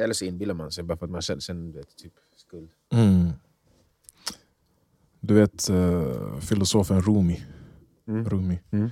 Eller 0.00 0.14
så 0.14 0.24
inbillar 0.24 0.54
man 0.54 0.72
sig 0.72 0.84
bara 0.84 0.98
för 0.98 1.06
att 1.06 1.12
man 1.12 1.22
känner, 1.22 1.40
känner 1.40 1.72
vet, 1.72 1.96
typ 1.96 2.12
skuld. 2.36 2.70
Mm. 2.92 3.32
Du 5.20 5.34
vet 5.34 5.70
uh, 5.70 6.40
filosofen 6.40 7.02
Rumi. 7.02 7.44
Mm. 8.08 8.28
Rumi. 8.28 8.60
Mm. 8.70 8.90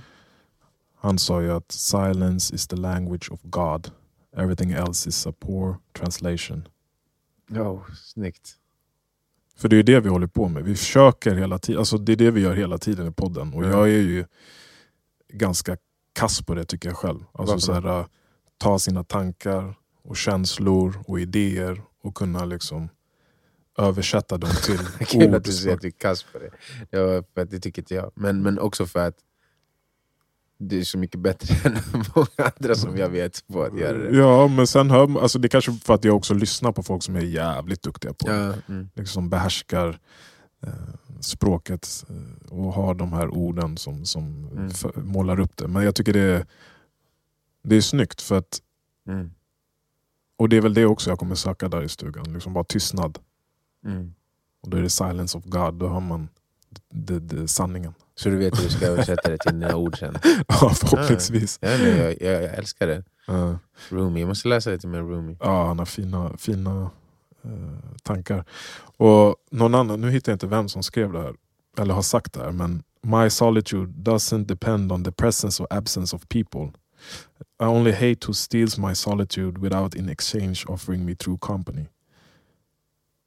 Han 0.95 1.19
sa 1.19 1.41
ju 1.41 1.51
att 1.51 1.71
silence 1.71 2.55
is 2.55 2.67
the 2.67 2.75
language 2.75 3.31
of 3.31 3.39
God. 3.43 3.91
Everything 4.37 4.71
else 4.71 5.09
is 5.09 5.27
a 5.27 5.33
poor 5.39 5.77
translation. 5.93 6.67
Oh, 7.51 7.81
snyggt. 7.95 8.55
För 9.55 9.69
det 9.69 9.75
är 9.75 9.77
ju 9.77 9.83
det 9.83 9.99
vi 9.99 10.09
håller 10.09 10.27
på 10.27 10.47
med. 10.47 10.63
Vi 10.63 10.75
försöker 10.75 11.35
hela 11.35 11.59
tiden. 11.59 11.79
Alltså 11.79 11.97
det 11.97 12.11
är 12.11 12.15
det 12.15 12.31
vi 12.31 12.41
gör 12.41 12.55
hela 12.55 12.77
tiden 12.77 13.07
i 13.07 13.11
podden. 13.11 13.53
Och 13.53 13.65
jag 13.65 13.89
är 13.89 14.01
ju 14.01 14.25
ganska 15.33 15.77
kass 16.13 16.41
på 16.41 16.55
det 16.55 16.65
tycker 16.65 16.89
jag 16.89 16.97
själv. 16.97 17.19
Alltså 17.31 17.53
Varför 17.53 17.65
så 17.65 17.73
här, 17.73 17.99
äh, 17.99 18.05
ta 18.57 18.79
sina 18.79 19.03
tankar 19.03 19.75
och 20.03 20.17
känslor 20.17 21.03
och 21.07 21.19
idéer 21.19 21.81
och 22.01 22.15
kunna 22.15 22.45
liksom 22.45 22.89
översätta 23.77 24.37
dem 24.37 24.49
till 24.65 24.77
Kul 25.07 25.35
att 25.35 25.43
du 25.43 25.51
säger 25.51 25.75
att 25.75 25.81
du 25.81 25.87
är 25.87 25.91
kass 25.91 26.23
på 26.23 26.39
det. 26.39 26.49
Ja, 26.97 27.23
för 27.33 27.41
att 27.41 27.51
det 27.51 27.59
tycker 27.59 27.81
inte 27.81 27.93
jag. 27.95 28.11
Men, 28.15 28.41
men 28.43 28.59
också 28.59 28.85
för 28.85 29.07
att 29.07 29.15
du 30.57 30.79
är 30.79 30.83
så 30.83 30.97
mycket 30.97 31.19
bättre 31.19 31.55
än 31.69 31.77
många 32.15 32.51
andra 32.59 32.75
som 32.75 32.97
jag 32.97 33.09
vet 33.09 33.47
på 33.47 33.63
att 33.63 33.79
göra 33.79 33.97
det. 33.97 34.17
Ja, 34.17 34.47
men 34.47 34.67
sen 34.67 34.91
hör 34.91 35.21
alltså 35.21 35.39
det 35.39 35.45
är 35.45 35.49
kanske 35.49 35.71
för 35.73 35.93
att 35.93 36.03
jag 36.03 36.15
också 36.15 36.33
lyssnar 36.33 36.71
på 36.71 36.83
folk 36.83 37.03
som 37.03 37.15
är 37.15 37.21
jävligt 37.21 37.81
duktiga 37.81 38.13
på 38.13 38.27
det. 38.27 38.35
Ja, 38.35 38.53
mm. 38.73 38.89
liksom 38.95 39.29
behärskar 39.29 39.99
eh, 40.63 40.73
språket 41.21 42.05
eh, 42.09 42.51
och 42.57 42.73
har 42.73 42.93
de 42.93 43.13
här 43.13 43.27
orden 43.29 43.77
som, 43.77 44.05
som 44.05 44.49
Mm. 44.51 44.67
f- 44.67 44.85
målar 44.95 45.39
upp 45.39 45.57
det. 45.57 45.67
Men 45.67 45.83
jag 45.83 45.95
tycker 45.95 46.13
det 46.13 46.19
är, 46.19 46.45
det 47.63 47.75
är 47.75 47.81
snyggt, 47.81 48.21
för 48.21 48.37
att, 48.37 48.59
Mm. 49.07 49.31
Och 50.39 50.49
det 50.49 50.57
är 50.57 50.61
väl 50.61 50.73
det 50.73 50.85
också 50.85 51.09
jag 51.09 51.19
kommer 51.19 51.35
söka 51.35 51.67
där 51.67 51.83
i 51.83 51.89
stugan. 51.89 52.33
Liksom 52.33 52.53
bara 52.53 52.63
tystnad. 52.63 53.19
Mm. 53.85 54.13
Och 54.61 54.69
då 54.69 54.77
är 54.77 54.81
det 54.81 54.89
silence 54.89 55.37
of 55.37 55.43
God, 55.43 55.73
då 55.73 55.87
har 55.87 56.01
man 56.01 56.29
det, 56.89 57.19
det, 57.19 57.47
sanningen. 57.47 57.93
Så 58.15 58.29
du 58.29 58.37
vet 58.37 58.59
hur 58.59 58.63
du 58.63 58.69
ska 58.69 58.85
översätta 58.85 59.29
det 59.29 59.37
till 59.37 59.59
dina 59.59 59.75
ord 59.75 59.99
sen. 59.99 60.17
Ja, 60.47 60.69
förhoppningsvis. 60.69 61.59
Ja, 61.61 61.69
men 61.69 61.97
jag, 61.97 62.21
jag, 62.21 62.43
jag 62.43 62.53
älskar 62.53 62.87
det. 62.87 63.03
Ja. 63.27 63.59
Rumi, 63.89 64.19
jag 64.19 64.27
måste 64.27 64.47
läsa 64.47 64.69
lite 64.69 64.87
mer 64.87 64.99
Rumi. 64.99 65.37
Ja, 65.39 65.67
han 65.67 65.79
har 65.79 65.85
fina, 65.85 66.37
fina 66.37 66.91
eh, 67.43 67.99
tankar. 68.03 68.45
Och 68.97 69.35
någon 69.51 69.75
annan, 69.75 70.01
nu 70.01 70.11
hittar 70.11 70.31
jag 70.31 70.35
inte 70.35 70.47
vem 70.47 70.69
som 70.69 70.83
skrev 70.83 71.11
det 71.11 71.21
här, 71.21 71.35
eller 71.77 71.93
har 71.93 72.01
sagt 72.01 72.33
det 72.33 72.39
här, 72.39 72.51
men 72.51 72.83
My 73.01 73.29
solitude 73.29 74.11
doesn't 74.11 74.45
depend 74.45 74.91
on 74.91 75.03
the 75.03 75.11
presence 75.11 75.63
or 75.63 75.67
absence 75.69 76.15
of 76.15 76.29
people. 76.29 76.71
I 77.61 77.65
only 77.65 77.91
hate 77.91 78.17
who 78.27 78.33
steals 78.33 78.77
my 78.77 78.95
solitude 78.95 79.59
without 79.61 79.95
in 79.95 80.09
exchange 80.09 80.63
offering 80.67 81.05
me 81.05 81.15
true 81.15 81.37
company. 81.41 81.85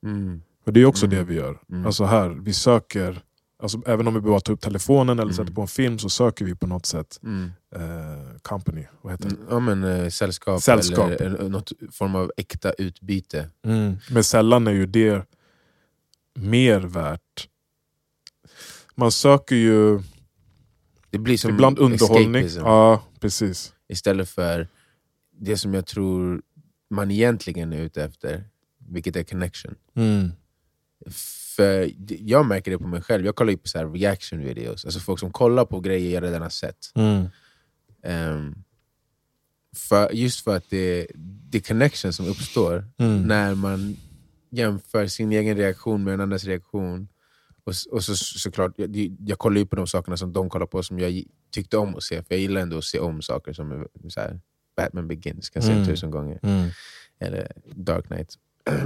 Mm. 0.06 0.42
Och 0.64 0.72
det 0.72 0.80
är 0.80 0.84
också 0.86 1.06
Mm. 1.06 1.18
det 1.18 1.24
vi 1.24 1.34
gör. 1.34 1.58
Mm. 1.70 1.86
Alltså 1.86 2.04
här, 2.04 2.28
vi 2.28 2.52
söker, 2.52 3.22
alltså 3.62 3.82
även 3.86 4.06
om 4.08 4.14
vi 4.14 4.20
bara 4.20 4.40
tar 4.40 4.52
upp 4.52 4.60
telefonen 4.60 5.18
eller 5.18 5.22
Mm. 5.32 5.34
sätter 5.36 5.52
på 5.52 5.60
en 5.60 5.68
film 5.68 5.98
så 5.98 6.08
söker 6.08 6.44
vi 6.44 6.54
på 6.54 6.66
något 6.66 6.86
sätt 6.86 7.20
Mm. 7.22 7.52
eh, 7.74 8.38
company. 8.42 8.84
Vad 9.02 9.12
heter 9.12 9.28
det? 9.30 9.34
Mm, 9.36 9.46
Ja, 9.50 9.60
men, 9.60 9.84
eh, 9.84 10.08
sällskap, 10.08 10.62
Sällskap. 10.62 11.10
eller, 11.10 11.26
eller 11.38 11.48
något 11.48 11.72
form 11.90 12.14
av 12.14 12.32
äkta 12.36 12.72
utbyte. 12.72 13.48
Men 14.10 14.24
sällan 14.24 14.66
är 14.66 14.72
ju 14.72 14.86
det 14.86 15.26
mer 16.34 16.80
värt. 16.80 17.48
Man 18.94 19.12
söker 19.12 19.56
ju 19.56 20.00
Det 21.12 21.18
blir 21.18 21.36
som 21.36 21.50
ibland 21.50 21.78
underhållning. 21.78 22.34
escapism 22.44 22.66
Ja, 22.66 23.02
precis. 23.20 23.74
istället 23.88 24.28
för 24.28 24.68
det 25.41 25.56
som 25.56 25.74
jag 25.74 25.86
tror 25.86 26.42
man 26.91 27.10
egentligen 27.10 27.72
är 27.72 27.80
ute 27.80 28.05
efter, 28.05 28.44
vilket 28.88 29.16
är 29.16 29.22
connection. 29.22 29.74
Mm. 29.96 30.33
För 31.56 31.90
Jag 32.08 32.46
märker 32.46 32.70
det 32.70 32.78
på 32.78 32.86
mig 32.86 33.02
själv, 33.02 33.24
jag 33.27 33.34
kollar 33.36 33.50
ju 33.50 33.56
på 33.58 33.68
så 33.68 33.78
här 33.78 33.89
reaction 33.89 34.39
videos, 34.45 34.84
alltså 34.84 35.00
folk 35.00 35.20
som 35.20 35.30
kollar 35.33 35.64
på 35.64 35.80
grejer 35.80 36.14
jag 36.14 36.23
redan 36.23 36.42
har 36.42 36.48
sett. 36.50 36.92
Mm. 36.95 37.27
Ehm, 38.02 38.55
för, 39.77 40.11
just 40.12 40.44
för 40.44 40.56
att 40.56 40.70
det, 40.70 41.06
det 41.50 41.58
är 41.58 41.62
connection 41.62 42.12
som 42.12 42.27
uppstår 42.27 42.84
Mm. 42.98 43.23
när 43.23 43.55
man 43.55 43.96
jämför 44.50 45.06
sin 45.06 45.33
egen 45.33 45.56
reaktion 45.56 46.05
med 46.05 46.14
en 46.14 46.20
annans 46.20 46.44
reaktion. 46.44 47.08
Och, 47.64 47.74
och 47.90 48.05
så, 48.05 48.17
såklart, 48.17 48.73
jag, 48.77 48.96
jag 49.27 49.39
kollar 49.39 49.58
ju 49.58 49.67
på 49.67 49.77
de 49.77 49.86
sakerna 49.86 50.17
som 50.17 50.33
de 50.33 50.48
kollar 50.50 50.67
på 50.67 50.83
som 50.83 50.98
jag 50.98 51.23
tyckte 51.55 51.77
om 51.77 51.95
att 51.96 52.02
se, 52.02 52.17
för 52.17 52.27
jag 52.34 52.40
gillar 52.40 52.61
ändå 52.61 52.78
att 52.78 52.84
se 52.84 52.98
om 52.98 53.23
saker 53.23 53.52
som 53.52 53.86
så 54.08 54.20
här, 54.20 54.40
Batman 54.77 55.08
Begins, 55.08 55.50
kan 55.50 55.62
jag 55.62 55.73
Mm. 55.73 55.84
se 55.84 55.90
tusen 55.90 56.11
gånger. 56.11 56.39
Mm. 56.42 56.68
Eller 57.20 57.52
Dark 57.74 58.06
Knight. 58.06 58.34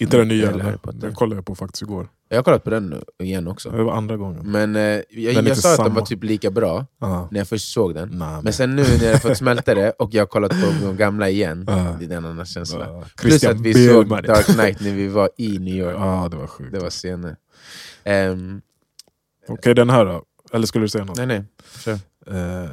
Inte 0.00 0.16
den 0.16 0.28
nya, 0.28 0.50
Eller 0.50 0.78
den 0.92 1.14
kollade 1.14 1.36
jag 1.38 1.46
på 1.46 1.54
faktiskt 1.54 1.82
igår. 1.82 2.08
Jag 2.28 2.38
har 2.38 2.42
kollat 2.42 2.64
på 2.64 2.70
den 2.70 3.02
igen 3.22 3.48
också. 3.48 3.70
Det 3.70 3.82
var 3.82 3.92
andra 3.92 4.16
gången. 4.16 4.50
Men 4.50 4.76
eh, 4.76 4.82
jag, 4.82 5.34
jag 5.34 5.34
sa 5.58 5.70
att 5.72 5.76
den 5.78 5.84
samma. 5.86 5.88
var 6.00 6.06
typ 6.06 6.24
lika 6.24 6.50
bra 6.50 6.86
Ja. 6.98 7.28
när 7.30 7.40
jag 7.40 7.48
först 7.48 7.72
såg 7.72 7.94
den. 7.94 8.08
Nej, 8.08 8.18
Men 8.18 8.44
men- 8.44 8.52
sen 8.52 8.76
nu 8.76 8.82
när 8.82 9.04
jag 9.10 9.22
fått 9.22 9.36
smälta 9.36 9.74
det 9.74 9.90
och 9.90 10.14
jag 10.14 10.22
har 10.22 10.26
kollat 10.26 10.50
på 10.50 10.86
de 10.86 10.96
gamla 10.96 11.28
igen, 11.28 11.64
det 11.64 11.72
är 12.04 12.12
en 12.12 12.24
annan 12.24 12.46
känsla. 12.46 13.04
Plus 13.16 13.44
att 13.44 13.60
vi 13.60 13.88
såg. 13.88 14.08
Dark 14.08 14.46
Knight 14.46 14.80
när 14.80 14.94
vi 14.94 15.08
var 15.08 15.30
i 15.36 15.58
New 15.58 15.74
York. 15.76 15.96
Ja, 15.98 16.28
det 16.30 16.36
var 16.36 16.46
sjukt. 16.46 16.72
Det 16.72 16.78
var 16.78 16.90
scener. 16.90 17.36
Ehm, 18.04 18.60
Okej, 19.48 19.74
den 19.74 19.90
här 19.90 20.04
då? 20.04 20.24
Eller 20.52 20.66
skulle 20.66 20.84
du 20.84 20.88
säga 20.88 21.04
något? 21.04 21.16
nej 21.16 21.26
nej. 21.26 21.44
Eh, 22.26 22.70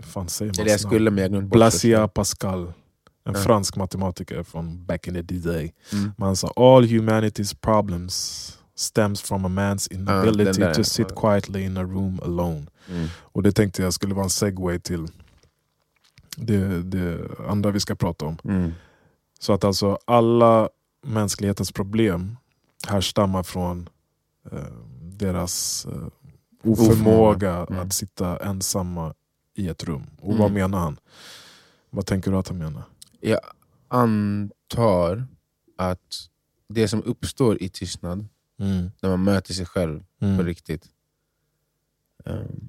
fan 0.00 0.28
säger 0.28 0.52
man 0.58 0.66
jag 0.66 0.80
skulle 0.80 1.10
men 1.10 1.22
jag 1.22 1.30
glömde 1.30 1.48
bort 1.48 1.52
Blasia 1.56 2.08
Pascal. 2.08 2.72
En 3.26 3.34
Ja. 3.34 3.40
fransk 3.40 3.76
matematiker 3.76 4.42
från 4.42 4.86
back 4.86 5.06
in 5.08 5.14
the 5.14 5.22
day. 5.22 5.74
Mm. 5.92 6.12
Man 6.18 6.36
sa 6.36 6.48
all 6.56 6.84
humanity's 6.84 7.56
problems 7.60 8.58
stems 8.76 9.22
from 9.22 9.44
a 9.44 9.48
man's 9.48 9.92
inability 9.92 10.60
där. 10.60 10.74
to 10.74 10.84
sit 10.84 11.14
quietly 11.16 11.62
in 11.64 11.76
a 11.76 11.82
room 11.82 12.20
alone. 12.22 12.66
Mm. 12.90 13.08
Och 13.20 13.42
det 13.42 13.52
tänkte 13.52 13.82
jag 13.82 13.92
skulle 13.92 14.14
vara 14.14 14.24
en 14.24 14.30
segway 14.30 14.78
till 14.78 15.06
det, 16.36 16.82
det 16.82 17.18
andra 17.48 17.70
vi 17.70 17.80
ska 17.80 17.94
prata 17.94 18.24
om. 18.24 18.38
Mm. 18.44 18.72
Så 19.40 19.52
att 19.52 19.64
alltså 19.64 19.98
alla 20.04 20.68
mänsklighetens 21.06 21.72
problem 21.72 22.36
härstammar 22.88 23.42
från 23.42 23.88
deras 25.02 25.86
eh, 25.86 26.08
oförmåga. 26.62 27.66
Mm. 27.70 27.78
att 27.86 27.92
sitta 27.92 28.36
ensamma 28.36 29.14
i 29.54 29.68
ett 29.68 29.84
rum. 29.84 30.06
Och 30.20 30.26
Mm. 30.28 30.38
vad 30.38 30.52
menar 30.52 30.78
han? 30.78 30.96
Vad 31.90 32.06
tänker 32.06 32.30
du 32.30 32.36
att 32.36 32.48
han 32.48 32.58
menar? 32.58 32.82
Jag 33.20 33.40
antar 33.88 35.26
att 35.78 36.28
det 36.68 36.88
som 36.88 37.02
uppstår 37.02 37.62
i 37.62 37.68
tystnad, 37.68 38.26
Mm. 38.58 38.90
när 39.02 39.10
man 39.10 39.24
möter 39.24 39.54
sig 39.54 39.66
själv 39.66 40.04
på 40.18 40.24
Mm. 40.24 40.46
riktigt, 40.46 40.88
ehm, 42.24 42.68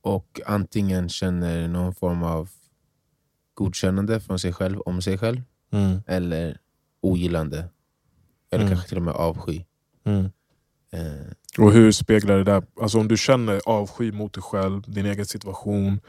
och 0.00 0.40
antingen 0.46 1.08
känner 1.08 1.68
någon 1.68 1.94
form 1.94 2.22
av 2.22 2.50
godkännande 3.54 4.20
från 4.20 4.38
sig 4.38 4.52
själv 4.52 4.80
om 4.80 5.02
sig 5.02 5.18
själv, 5.18 5.42
Mm. 5.70 5.98
eller 6.06 6.58
ogillande, 7.00 7.68
eller 8.50 8.64
Mm. 8.64 8.68
kanske 8.74 8.88
till 8.88 8.98
och 8.98 9.02
med 9.04 9.14
avsky. 9.14 9.64
Eh, 10.92 11.62
Och 11.64 11.72
hur 11.72 11.92
speglar 11.92 12.36
det 12.38 12.44
där? 12.44 12.62
Alltså 12.80 12.98
om 12.98 13.08
du 13.08 13.16
känner 13.16 13.60
avsky 13.66 14.12
mot 14.12 14.32
dig 14.32 14.42
själv, 14.42 14.82
din 14.86 15.06
egen 15.06 15.26
situation, 15.26 16.00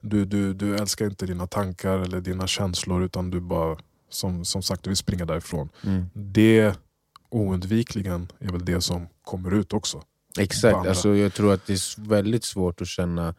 du, 0.00 0.24
du, 0.24 0.54
du 0.54 0.76
älskar 0.76 1.06
inte 1.06 1.26
dina 1.26 1.46
tankar 1.46 1.98
eller 1.98 2.20
dina 2.20 2.46
känslor 2.46 3.04
utan 3.04 3.30
du 3.30 3.40
bara, 3.40 3.78
som, 4.10 4.44
som 4.44 4.62
sagt, 4.62 4.82
du 4.82 4.90
vill 4.90 4.96
springa 4.96 5.24
därifrån. 5.24 5.68
mm. 5.84 6.06
Det 6.14 6.74
oundvikligen 7.30 8.28
är 8.38 8.52
väl 8.52 8.64
det 8.64 8.80
som 8.80 9.06
kommer 9.22 9.54
ut 9.54 9.72
också. 9.72 10.02
Exakt, 10.38 10.88
alltså, 10.88 11.16
jag 11.16 11.34
tror 11.34 11.52
att 11.54 11.66
det 11.66 11.72
är 11.72 12.08
väldigt 12.08 12.44
svårt 12.44 12.80
att 12.80 12.88
känna 12.88 13.34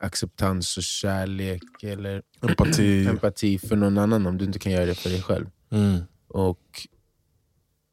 acceptans 0.00 0.76
och 0.76 0.82
kärlek 0.82 1.62
eller 1.82 2.22
Empati. 2.42 3.06
empati 3.08 3.58
för 3.58 3.76
någon 3.76 3.98
annan 3.98 4.26
om 4.26 4.38
du 4.38 4.44
inte 4.44 4.58
kan 4.58 4.72
göra 4.72 4.86
det 4.86 4.94
för 4.94 5.10
dig 5.10 5.22
själv. 5.22 5.46
Mm. 5.70 6.00
Och 6.28 6.86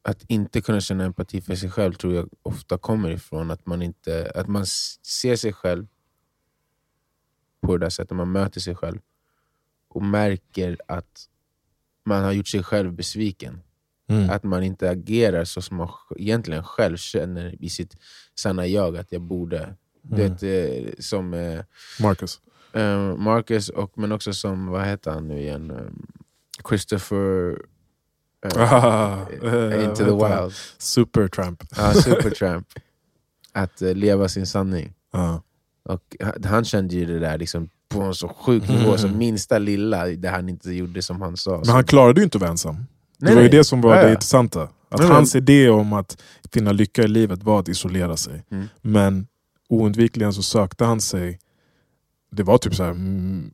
att 0.02 0.24
inte 0.28 0.60
kunna 0.60 0.80
känna 0.80 1.04
empati 1.04 1.40
för 1.40 1.54
sig 1.54 1.70
själv 1.70 1.92
tror 1.92 2.14
jag 2.14 2.28
ofta 2.42 2.78
kommer 2.78 3.10
ifrån 3.10 3.50
att 3.50 3.66
man, 3.66 3.82
inte, 3.82 4.32
att 4.34 4.48
man 4.48 4.66
ser 4.66 5.36
sig 5.36 5.52
själv 5.52 5.86
på 7.60 7.76
det 7.76 7.84
där 7.84 7.90
sättet, 7.90 8.16
man 8.16 8.32
möter 8.32 8.60
sig 8.60 8.74
själv 8.74 8.98
och 9.88 10.02
märker 10.02 10.78
att 10.88 11.28
man 12.04 12.24
har 12.24 12.32
gjort 12.32 12.48
sig 12.48 12.62
själv 12.62 12.92
besviken. 12.92 13.60
Mm. 14.08 14.30
Att 14.30 14.42
man 14.42 14.62
inte 14.62 14.90
agerar 14.90 15.44
så 15.44 15.62
som 15.62 15.76
man 15.76 15.88
egentligen 16.16 16.64
själv 16.64 16.96
känner 16.96 17.64
i 17.64 17.68
sitt 17.68 17.96
sanna 18.34 18.66
jag 18.66 18.96
att 18.96 19.12
jag 19.12 19.22
borde. 19.22 19.58
Mm. 19.58 19.76
vet, 20.18 20.42
eh, 20.42 20.92
som 20.98 21.34
eh, 21.34 21.64
Marcus. 22.00 22.40
eh, 22.72 23.16
Marcus, 23.16 23.68
och, 23.68 23.98
men 23.98 24.12
också 24.12 24.32
som, 24.32 24.66
vad 24.66 24.86
heter 24.86 25.10
han 25.10 25.28
nu 25.28 25.40
igen? 25.40 25.70
Eh, 25.70 25.76
Christopher... 26.68 27.58
eh, 28.46 29.84
Into 29.84 30.04
the? 30.04 30.10
Wild. 30.10 30.52
Supertramp. 30.78 31.62
Ja, 31.76 31.94
Supertramp. 31.94 32.66
Att 33.52 33.82
eh, 33.82 33.94
leva 33.94 34.28
sin 34.28 34.46
sanning. 34.46 34.92
Och 35.84 36.16
han- 36.44 36.64
kände 36.64 36.94
ju 36.94 37.06
det 37.06 37.18
där 37.18 37.38
liksom 37.38 37.68
på 37.88 38.00
en 38.02 38.14
så 38.14 38.28
sjuk 38.28 38.68
nivå, 38.68 38.98
så 38.98 39.08
minsta 39.08 39.58
lilla, 39.58 40.06
det 40.06 40.28
han 40.28 40.48
inte 40.48 40.72
gjorde 40.72 41.02
som 41.02 41.20
han 41.20 41.36
sa. 41.36 41.56
Men 41.58 41.68
han 41.68 41.84
klarade 41.84 42.20
ju 42.20 42.24
inte 42.24 42.38
att 42.38 42.42
vara 42.42 42.50
ensam. 42.50 42.74
Det 42.76 43.24
Nej, 43.26 43.34
var 43.34 43.42
ju 43.42 43.48
nej. 43.48 43.58
det 43.58 43.64
som 43.64 43.80
var 43.80 43.96
Ja, 43.96 44.02
det 44.04 44.10
intressanta. 44.10 44.62
Att 44.88 45.00
men- 45.00 45.10
hans 45.10 45.34
idé 45.34 45.68
om 45.70 45.92
att 45.92 46.22
finna 46.52 46.72
lycka 46.72 47.02
i 47.02 47.08
livet 47.08 47.42
var 47.42 47.60
att 47.60 47.68
isolera 47.68 48.16
sig. 48.16 48.44
Mm. 48.50 48.66
Men 48.82 49.26
oundvikligen 49.68 50.32
så 50.32 50.42
sökte 50.42 50.84
han 50.84 51.00
sig, 51.00 51.38
det 52.32 52.42
var 52.42 52.58
typ 52.58 52.74
så 52.74 52.82
här, 52.82 52.90
mm, 52.90 53.50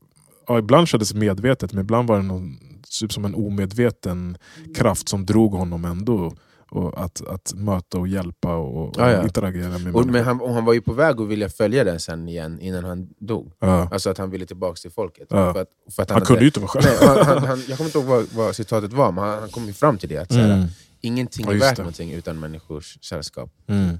ja, 0.48 0.58
ibland 0.58 0.88
kändes 0.88 1.10
det 1.10 1.18
medvetet 1.18 1.72
men 1.72 1.80
ibland 1.84 2.08
var 2.08 2.16
det 2.16 2.22
någon, 2.22 2.58
typ 3.00 3.12
som 3.12 3.24
en 3.24 3.34
omedveten 3.34 4.38
kraft 4.74 5.08
som 5.08 5.26
drog 5.26 5.52
honom 5.52 5.84
ändå. 5.84 6.32
Och 6.70 7.04
att, 7.04 7.26
att 7.28 7.52
möta 7.56 7.98
och 7.98 8.08
hjälpa 8.08 8.56
och, 8.56 8.86
och 8.88 8.94
Ja, 8.98 9.10
ja. 9.10 9.22
interagera 9.22 9.68
med 9.68 9.74
och, 9.76 9.80
människor. 9.82 10.04
men 10.04 10.24
han, 10.24 10.40
och 10.40 10.54
han 10.54 10.64
var 10.64 10.72
ju 10.72 10.80
på 10.80 10.92
väg 10.92 11.20
att 11.20 11.28
vilja 11.28 11.48
följa 11.48 11.84
den 11.84 12.00
sen 12.00 12.28
igen 12.28 12.60
innan 12.60 12.84
han 12.84 13.08
dog. 13.18 13.52
ja. 13.58 13.88
Alltså 13.92 14.10
att 14.10 14.18
han 14.18 14.30
ville 14.30 14.46
tillbaka 14.46 14.76
till 14.76 14.90
folket. 14.90 15.26
Ja. 15.30 15.52
För 15.52 15.60
att, 15.62 15.68
för 15.94 16.02
att 16.02 16.10
Han 16.10 16.20
kunde 16.20 16.40
ju 16.40 16.46
inte 16.46 16.60
vara 16.60 16.68
själv. 16.68 16.84
Nej, 17.00 17.08
han, 17.08 17.26
han, 17.26 17.44
han, 17.44 17.62
jag 17.68 17.76
kommer 17.78 17.88
inte 17.88 17.98
ihåg 17.98 18.06
vad, 18.08 18.26
vad 18.34 18.56
citatet 18.56 18.92
var, 18.92 19.12
men 19.12 19.24
han, 19.24 19.38
han 19.40 19.48
kom 19.48 19.66
ju 19.66 19.72
fram 19.72 19.98
till 19.98 20.08
det. 20.08 20.18
Att, 20.18 20.30
Mm. 20.32 20.66
Ingenting 21.00 21.46
Ja, 21.46 21.52
är 21.52 21.58
värt 21.58 21.76
det. 21.76 21.82
någonting 21.82 22.12
utan 22.12 22.40
människors 22.40 22.98
sällskap. 23.04 23.50
Mm. 23.66 23.98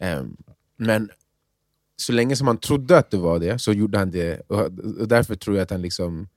Ehm, 0.00 0.36
men 0.78 1.10
så 1.96 2.12
länge 2.12 2.36
som 2.36 2.46
han 2.46 2.56
trodde 2.58 2.98
att 2.98 3.10
det 3.10 3.16
var 3.16 3.38
det, 3.38 3.58
så 3.58 3.72
gjorde 3.72 3.98
han 3.98 4.10
det. 4.10 4.40
Och, 4.48 4.60
och 5.00 5.08
därför 5.08 5.34
tror 5.34 5.56
jag 5.56 5.62
att 5.62 5.70
han 5.70 5.82
liksom... 5.82 6.28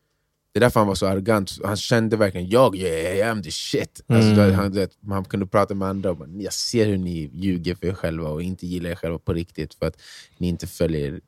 Det 0.55 0.59
är 0.59 0.61
därför 0.61 0.79
han 0.79 0.87
var 0.87 0.95
så 0.95 1.07
arrogant. 1.07 1.51
Han 1.63 1.77
kände 1.77 2.17
verkligen 2.17 2.49
jag, 2.49 2.75
yeah, 2.75 3.17
I 3.17 3.21
am 3.21 3.43
the 3.43 3.51
shit. 3.51 4.01
Alltså, 4.07 4.29
Mm. 4.41 4.55
han, 4.55 4.87
han 5.09 5.25
kunde 5.25 5.47
prata 5.47 5.75
med 5.75 5.87
andra 5.87 6.09
och 6.09 6.17
bara, 6.17 6.29
jag 6.29 6.53
ser 6.53 6.85
hur 6.85 6.97
ni 6.97 7.29
ljuger 7.33 7.75
för 7.75 7.87
er 7.87 7.93
själva 7.93 8.29
och 8.29 8.41
inte 8.41 8.67
gillar 8.67 8.89
er 8.89 8.95
själva 8.95 9.19
på 9.19 9.33
riktigt 9.33 9.73
för 9.73 9.85
att 9.87 10.01
ni 10.37 10.47
inte 10.47 10.67
följer 10.67 11.21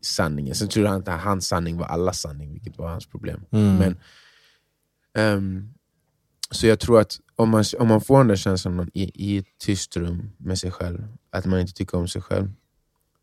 sanningen. 0.00 0.54
Sen 0.54 0.68
tror 0.68 0.86
han 0.86 1.00
att 1.08 1.20
hans 1.22 1.46
sanning 1.48 1.76
var 1.76 1.86
allas 1.86 2.20
sanning, 2.20 2.52
vilket 2.52 2.78
var 2.78 2.88
hans 2.88 3.06
problem. 3.06 3.40
Mm. 3.50 3.76
Men, 3.76 3.96
ehm, 5.18 5.68
så 6.50 6.66
jag 6.66 6.80
tror 6.80 7.00
att 7.00 7.20
om 7.36 7.48
man, 7.50 7.64
om 7.78 7.88
man 7.88 8.00
får 8.00 8.18
den 8.18 8.28
där 8.28 8.36
känslan 8.36 8.90
i, 8.94 9.32
i 9.32 9.38
ett 9.38 9.58
tyst 9.58 9.96
rum 9.96 10.30
med 10.38 10.58
sig 10.58 10.70
själv, 10.70 11.04
att 11.30 11.46
man 11.46 11.60
inte 11.60 11.72
tycker 11.72 11.98
om 11.98 12.08
sig 12.08 12.22
själv, 12.22 12.50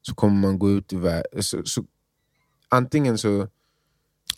så 0.01 0.15
kommer 0.15 0.41
man 0.41 0.59
gå 0.59 0.69
ut 0.71 0.93
i 0.93 0.95
världen. 0.95 1.43
Så, 1.43 1.63
så, 1.65 1.83
antingen 2.69 3.17
så... 3.17 3.47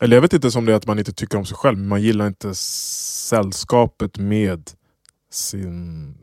Eller 0.01 0.17
jag 0.17 0.21
vet 0.21 0.33
inte 0.33 0.51
som 0.51 0.65
det 0.65 0.71
är 0.71 0.75
att 0.75 0.87
man 0.87 0.99
inte 0.99 1.13
tycker 1.13 1.37
om 1.37 1.45
sig 1.45 1.57
själv, 1.57 1.77
men 1.77 1.87
man 1.87 2.01
gillar 2.01 2.27
inte 2.27 2.55
sällskapet 2.55 4.17
med 4.17 4.71
sin, 5.31 6.13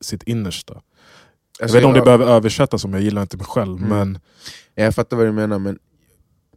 sitt 0.00 0.22
innersta. 0.22 0.74
Alltså, 0.74 0.82
jag 1.60 1.68
vet 1.68 1.76
inte 1.76 1.86
om 1.86 1.94
det 1.94 2.02
behöver 2.04 2.26
översättas 2.26 2.82
som 2.82 2.92
jag 2.92 3.02
gillar 3.02 3.22
inte 3.22 3.36
mig 3.36 3.46
själv, 3.46 3.76
Mm. 3.78 3.88
men 3.88 4.18
jag 4.74 4.94
fattar 4.94 5.16
vad 5.16 5.26
du 5.26 5.32
menar, 5.32 5.58
men 5.58 5.78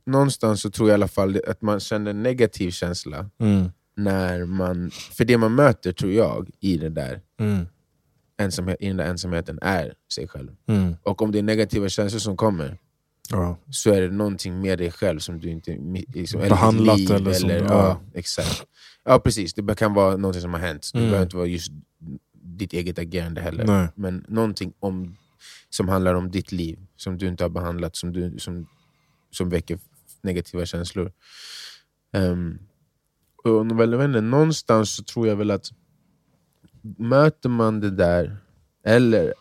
någonstans 0.05 0.61
så 0.61 0.69
tror 0.71 0.89
jag 0.89 0.93
i 0.93 0.95
alla 0.95 1.07
fall 1.07 1.41
att 1.47 1.61
man 1.61 1.79
känner 1.79 2.11
en 2.11 2.23
negativ 2.23 2.71
känsla 2.71 3.29
mm, 3.39 3.71
när 3.95 4.45
man... 4.45 4.91
För 4.91 5.25
det 5.25 5.37
man 5.37 5.55
möter, 5.55 5.91
tror 5.91 6.11
jag, 6.11 6.49
i, 6.59 6.77
det 6.77 6.89
där 6.89 7.21
mm, 7.39 7.65
ensamhet, 8.37 8.77
i 8.79 8.87
den 8.87 8.97
där 8.97 9.05
ensamheten 9.05 9.59
är 9.61 9.93
sig 10.13 10.27
själv. 10.27 10.51
mm, 10.67 10.95
Och 11.03 11.21
om 11.21 11.31
det 11.31 11.39
är 11.39 11.43
negativa 11.43 11.89
känslor 11.89 12.19
som 12.19 12.37
kommer, 12.37 12.77
ja. 13.29 13.57
så 13.69 13.91
är 13.93 14.01
det 14.01 14.09
någonting 14.11 14.61
med 14.61 14.79
dig 14.79 14.91
själv 14.91 15.19
som 15.19 15.39
du 15.39 15.49
inte... 15.49 15.77
Liksom, 16.07 16.39
eller 16.39 16.49
Behandlat 16.49 16.97
liv, 16.99 17.11
eller 17.11 17.33
som- 17.33 17.49
ja, 17.49 17.57
ja. 17.67 18.01
exakt. 18.13 18.63
Ja 19.03 19.19
precis, 19.19 19.53
det 19.53 19.75
kan 19.75 19.93
vara 19.93 20.17
någonting 20.17 20.41
som 20.41 20.53
har 20.53 20.59
hänt. 20.59 20.89
Det 20.93 20.99
Mm. 20.99 21.09
behöver 21.09 21.25
inte 21.25 21.37
vara 21.37 21.47
just 21.47 21.71
ditt 22.43 22.73
eget 22.73 22.99
agerande 22.99 23.41
heller. 23.41 23.65
Nej. 23.65 23.87
Men 23.95 24.25
någonting 24.27 24.73
om, 24.79 25.15
som 25.69 25.89
handlar 25.89 26.13
om 26.15 26.31
ditt 26.31 26.51
liv, 26.51 26.79
som 26.95 27.17
du 27.17 27.27
inte 27.27 27.43
har 27.43 27.49
behandlat, 27.49 27.95
som, 27.95 28.13
du, 28.13 28.35
som, 28.39 28.67
som 29.31 29.49
väcker 29.49 29.79
negativa 30.21 30.65
känslor. 30.65 31.11
Um, 32.13 32.59
och 33.43 33.79
väl, 33.79 33.93
inte, 33.93 34.21
någonstans 34.21 34.95
så 34.95 35.03
tror 35.03 35.27
jag 35.27 35.35
väl 35.35 35.51
att 35.51 35.65
möter 36.97 37.49
man 37.49 37.79
det 37.79 37.91
där, 37.91 38.37
eller 38.85 39.33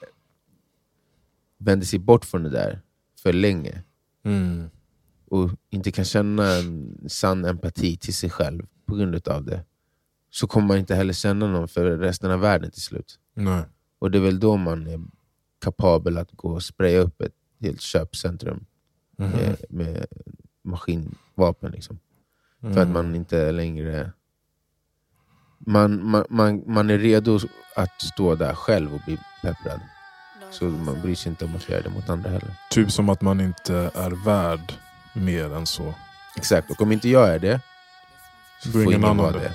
vänder 1.58 1.86
sig 1.86 1.98
bort 1.98 2.24
från 2.24 2.42
det 2.42 2.50
där 2.50 2.80
för 3.22 3.32
länge, 3.32 3.82
Mm, 4.24 4.70
och 5.30 5.50
inte 5.70 5.92
kan 5.92 6.04
känna 6.04 6.52
en 6.54 6.98
sann 7.08 7.44
empati 7.44 7.96
till 7.96 8.14
sig 8.14 8.30
själv 8.30 8.66
på 8.86 8.94
grund 8.94 9.28
av 9.28 9.44
det, 9.44 9.64
så 10.30 10.46
kommer 10.46 10.68
man 10.68 10.78
inte 10.78 10.94
heller 10.94 11.12
känna 11.12 11.46
någon 11.46 11.68
för 11.68 11.84
resten 11.98 12.30
av 12.30 12.40
världen 12.40 12.70
till 12.70 12.82
slut. 12.82 13.18
nej. 13.34 13.64
Och 13.98 14.10
det 14.10 14.18
är 14.18 14.22
väl 14.22 14.40
då 14.40 14.56
man 14.56 14.86
är 14.86 15.00
kapabel 15.58 16.18
att 16.18 16.32
gå 16.32 16.48
och 16.52 16.62
spraya 16.62 16.98
upp 16.98 17.20
ett 17.20 17.34
helt 17.60 17.80
köpcentrum 17.80 18.64
Mhm. 19.16 19.30
med, 19.30 19.56
med 19.70 20.06
maskinvapen. 20.62 21.72
Liksom. 21.72 21.98
Mm. 22.62 22.74
För 22.74 22.80
att 22.82 22.88
man 22.88 23.14
inte 23.14 23.52
längre... 23.52 24.12
Man, 25.58 26.04
man, 26.06 26.24
man, 26.30 26.62
man 26.66 26.90
är 26.90 26.98
redo 26.98 27.38
att 27.76 28.02
stå 28.02 28.34
där 28.34 28.54
själv 28.54 28.94
och 28.94 29.00
bli 29.06 29.18
pepprad. 29.42 29.80
Så 30.52 30.64
man 30.64 31.00
bryr 31.00 31.14
sig 31.14 31.30
inte 31.30 31.44
om 31.44 31.56
att 31.56 31.68
göra 31.68 31.82
det 31.82 31.88
mot 31.88 32.08
andra 32.08 32.30
heller. 32.30 32.54
Typ 32.70 32.92
som 32.92 33.08
att 33.08 33.20
man 33.20 33.40
inte 33.40 33.74
är 33.94 34.24
värd 34.24 34.72
mer 35.12 35.54
än 35.54 35.66
så. 35.66 35.94
Exakt, 36.36 36.70
och 36.70 36.82
om 36.82 36.92
inte 36.92 37.08
jag 37.08 37.28
är 37.28 37.38
det, 37.38 37.60
så 38.62 38.70
får 38.70 38.82
ingen 38.82 39.04
annan 39.04 39.16
vara 39.16 39.32
det. 39.32 39.38
det. 39.38 39.54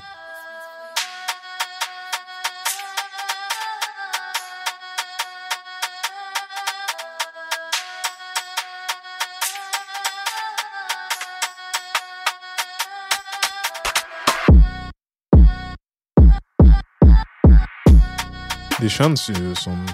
Det 18.82 18.90
känns 18.90 19.30
ju 19.30 19.56
som... 19.56 19.88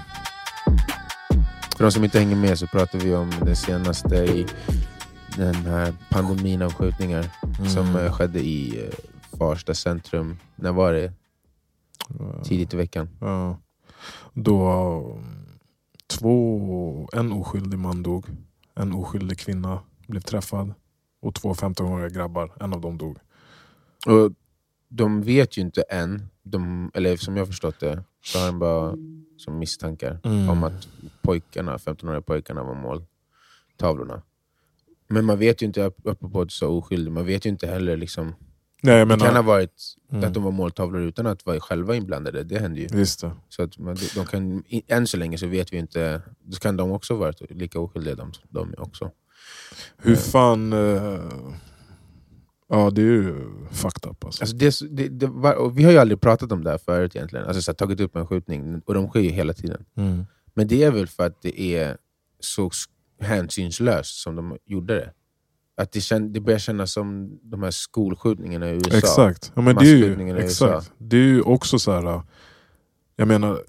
För 1.77 1.83
de 1.83 1.91
som 1.91 2.03
inte 2.03 2.19
hänger 2.19 2.35
med 2.35 2.59
så 2.59 2.67
pratar 2.67 2.99
vi 2.99 3.15
om 3.15 3.31
det 3.45 3.55
senaste 3.55 4.15
i 4.15 4.45
den 5.37 5.55
här 5.55 5.93
pandemin 6.09 6.61
av 6.61 6.73
skjutningar 6.73 7.25
som 7.73 7.87
Mm. 7.89 8.05
eh, 8.05 8.11
skedde 8.13 8.39
i 8.39 8.85
eh, 8.85 8.93
Farsta 9.37 9.73
centrum. 9.73 10.37
När 10.55 10.71
var 10.71 10.93
det? 10.93 11.13
Tidigt 12.43 12.73
i 12.73 12.77
veckan. 12.77 13.09
Ja. 13.19 13.57
Då 14.33 15.17
två, 16.07 17.09
en 17.13 17.31
oskyldig 17.31 17.79
man 17.79 18.03
dog. 18.03 18.25
En 18.75 18.93
oskyldig 18.93 19.39
kvinna 19.39 19.79
blev 20.07 20.19
träffad. 20.21 20.73
Och 21.21 21.35
två 21.35 21.53
15-åriga 21.53 22.09
grabbar. 22.09 22.51
En 22.59 22.73
av 22.73 22.81
dem 22.81 22.97
dog. 22.97 23.17
Och 24.07 24.31
de 24.89 25.21
vet 25.21 25.57
ju 25.57 25.61
inte 25.61 25.81
än, 25.81 26.29
de, 26.43 26.91
eller 26.93 27.17
som 27.17 27.37
jag 27.37 27.47
förstått 27.47 27.79
det, 27.79 28.03
så 28.23 28.39
har 28.39 28.45
de 28.45 28.59
bara 28.59 28.95
som 29.37 29.59
misstankar 29.59 30.19
Mm. 30.23 30.49
om 30.49 30.63
att 30.63 30.87
pojkarna, 31.21 31.77
15-åriga 31.77 32.21
pojkarna 32.21 32.63
var 32.63 32.75
måltavlorna. 32.75 34.21
Men 35.07 35.25
man 35.25 35.39
vet 35.39 35.61
ju 35.61 35.65
inte, 35.65 35.85
apropå 35.85 36.41
att 36.41 36.47
du 36.47 36.53
sa 36.53 36.67
oskyldig, 36.67 37.11
man 37.11 37.25
vet 37.25 37.45
ju 37.45 37.49
inte 37.49 37.67
heller 37.67 37.97
liksom, 37.97 38.35
Nej, 38.85 38.95
jag 38.97 39.07
Det 39.07 39.11
kan 39.11 39.19
ha 39.21 39.27
menar... 39.27 39.43
varit 39.43 39.95
Mm. 40.11 40.23
att 40.23 40.33
de 40.33 40.43
var 40.43 40.51
måltavlor 40.51 41.01
utan 41.01 41.27
att 41.27 41.45
vara 41.45 41.59
själva 41.59 41.95
inblandade, 41.95 42.43
det 42.43 42.59
händer 42.59 42.81
ju. 42.81 42.87
Just 42.97 43.21
det. 43.21 43.31
Så 43.49 43.63
att 43.63 43.77
man, 43.79 43.97
de 44.15 44.25
kan, 44.25 44.63
än 44.87 45.07
så 45.07 45.17
länge 45.17 45.37
så 45.37 45.47
vet 45.47 45.73
vi 45.73 45.77
inte, 45.77 46.21
då 46.43 46.57
kan 46.57 46.77
de 46.77 46.91
också 46.91 47.15
vara 47.15 47.33
lika 47.49 47.79
oskyldiga 47.79 48.15
de, 48.15 48.31
de 48.49 48.73
också. 48.77 49.11
Hur 49.97 50.15
fan... 50.15 50.73
eh, 50.73 51.19
ja, 52.73 52.89
det 52.89 53.01
är 53.01 53.05
ju 53.05 53.35
fucked 53.71 54.11
up 54.11 54.25
alltså. 54.25 54.43
Alltså 54.43 54.55
det, 54.55 54.79
det, 54.89 55.07
det 55.07 55.27
var, 55.27 55.69
vi 55.69 55.83
har 55.83 55.91
ju 55.91 55.97
aldrig 55.97 56.21
pratat 56.21 56.51
om 56.51 56.63
det 56.63 56.69
här 56.69 56.77
förut 56.77 57.15
egentligen, 57.15 57.45
alltså 57.45 57.61
så 57.61 57.71
här, 57.71 57.75
tagit 57.75 57.99
upp 57.99 58.15
en 58.15 58.27
skjutning, 58.27 58.81
och 58.85 58.93
de 58.93 59.07
sker 59.07 59.19
ju 59.19 59.29
hela 59.29 59.53
tiden. 59.53 59.85
Mm. 59.97 60.25
Men 60.53 60.67
det 60.67 60.83
är 60.83 60.91
väl 60.91 61.07
för 61.07 61.25
att 61.25 61.41
det 61.41 61.61
är 61.61 61.97
så 62.39 62.71
hänsynslöst 63.19 64.15
som 64.15 64.35
de 64.35 64.57
gjorde 64.65 64.95
det. 64.95 65.11
Att 65.77 65.91
det, 65.91 66.01
kän, 66.01 66.33
det 66.33 66.39
börjar 66.39 66.59
kännas 66.59 66.91
som 66.91 67.39
de 67.43 67.63
här 67.63 67.71
skolskjutningarna 67.71 68.69
i 68.69 68.73
USA. 68.73 68.97
Exakt. 68.97 69.51
Ja, 69.55 69.61
men 69.61 69.75
det, 69.75 69.85
är 69.85 69.95
ju, 69.95 70.37
exakt. 70.37 70.91
det 70.97 71.17
är 71.17 71.21
ju 71.21 71.41
också 71.41 71.79
så 71.79 71.91
här. 71.91 72.21
Jag 73.15 73.27
menar, 73.27 73.61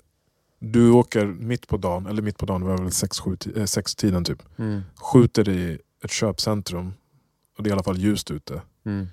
du 0.58 0.90
åker 0.90 1.26
mitt 1.26 1.68
på 1.68 1.76
dagen, 1.76 2.06
eller 2.06 2.22
mitt 2.22 2.38
på 2.38 2.46
dagen, 2.46 2.60
det 2.60 2.66
var 2.66 2.78
väl 2.78 2.92
sex, 2.92 3.20
sju, 3.20 3.36
eh, 3.56 3.64
sex 3.64 3.94
tiden 3.94 4.24
typ. 4.24 4.42
Mm. 4.56 4.80
Skjuter 5.12 5.48
i 5.48 5.78
ett 6.04 6.10
köpcentrum, 6.10 6.92
och 7.58 7.64
det 7.64 7.68
är 7.68 7.70
i 7.70 7.72
alla 7.72 7.82
fall 7.82 7.98
ljust 7.98 8.30
ute. 8.30 8.62
Mm. 8.84 9.06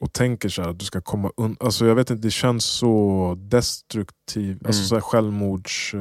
Och 0.00 0.12
tänker 0.12 0.48
så 0.48 0.62
här 0.62 0.68
att 0.68 0.78
du 0.78 0.84
ska 0.84 1.00
komma 1.00 1.32
undan. 1.36 1.56
Alltså 1.66 1.86
jag 1.86 1.94
vet 1.94 2.10
inte, 2.10 2.22
det 2.26 2.30
känns 2.30 2.64
så 2.64 3.34
destruktivt. 3.38 4.66
Alltså 4.66 4.80
Mm. 4.80 4.88
så 4.88 4.94
här 4.94 5.00
självmords... 5.02 5.94
eh, 5.94 6.00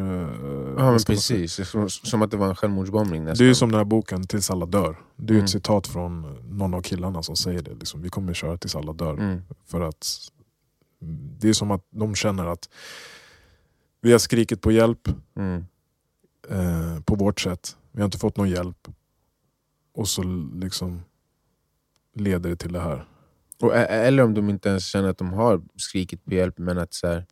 Ja 0.78 0.98
precis, 1.08 1.70
som, 1.70 1.90
som 1.90 2.22
att 2.22 2.32
det 2.32 2.38
var 2.38 2.48
en 2.50 2.56
självmordsbombning 2.56 3.24
nästan. 3.24 3.38
Det 3.38 3.44
är 3.46 3.48
ju 3.48 3.56
som 3.56 3.72
den 3.72 3.78
här 3.78 3.86
boken 3.86 4.28
Tills 4.28 4.52
alla 4.52 4.66
dör. 4.66 4.96
Det 5.16 5.34
är 5.34 5.36
Mm. 5.36 5.44
ett 5.44 5.50
citat 5.52 5.88
från 5.88 6.22
någon 6.58 6.74
av 6.74 6.82
killarna 6.82 7.24
som 7.24 7.36
säger 7.36 7.62
det. 7.62 7.74
Liksom, 7.74 8.02
vi 8.02 8.10
kommer 8.10 8.34
köra 8.34 8.58
tills 8.58 8.76
alla 8.76 8.94
dör. 8.94 9.14
mm. 9.14 9.42
För 9.66 9.82
att 9.82 10.08
det 11.40 11.50
är 11.50 11.54
som 11.54 11.72
att 11.72 11.86
de 11.90 12.16
känner 12.16 12.46
att 12.46 12.70
vi 14.02 14.12
har 14.12 14.20
skrikit 14.20 14.62
på 14.62 14.72
hjälp 14.72 15.08
Mm. 15.36 15.66
eh, 16.50 17.00
på 17.02 17.16
vårt 17.16 17.40
sätt. 17.42 17.78
Vi 17.92 18.02
har 18.02 18.06
inte 18.06 18.18
fått 18.18 18.38
någon 18.38 18.50
hjälp. 18.50 18.88
och 19.96 20.08
så 20.08 20.24
liksom 20.56 21.02
leder 22.16 22.50
det 22.50 22.56
till 22.56 22.74
det 22.74 22.80
här. 22.80 23.06
Och, 23.62 23.76
eller 23.76 24.24
om 24.24 24.34
de 24.34 24.50
inte 24.50 24.70
ens 24.70 24.86
känner 24.86 25.10
att 25.10 25.18
de 25.18 25.34
har 25.34 25.62
skrikit 25.76 26.26
på 26.26 26.34
hjälp, 26.34 26.58
men 26.58 26.78
att 26.78 26.94
så 26.94 27.08
här, 27.08 27.26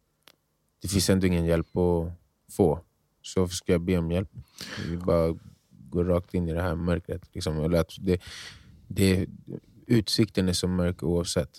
det 0.81 0.87
finns 0.87 1.09
ändå 1.09 1.27
ingen 1.27 1.45
hjälp 1.45 1.77
att 1.77 2.11
få. 2.55 2.79
Så 3.21 3.39
varför 3.39 3.55
ska 3.55 3.71
jag 3.71 3.81
be 3.81 3.97
om 3.97 4.11
hjälp? 4.11 4.29
Vi 4.89 4.97
bara 4.97 5.35
går 5.89 6.05
rakt 6.05 6.33
in 6.33 6.49
i 6.49 6.53
det 6.53 6.61
här 6.61 6.75
mörkret. 6.75 7.21
Liksom. 7.33 7.59
Eller 7.63 7.79
att 7.79 7.91
det, 7.99 8.21
det, 8.87 9.27
utsikten 9.87 10.49
är 10.49 10.53
så 10.53 10.67
mörk 10.67 11.03
oavsett. 11.03 11.49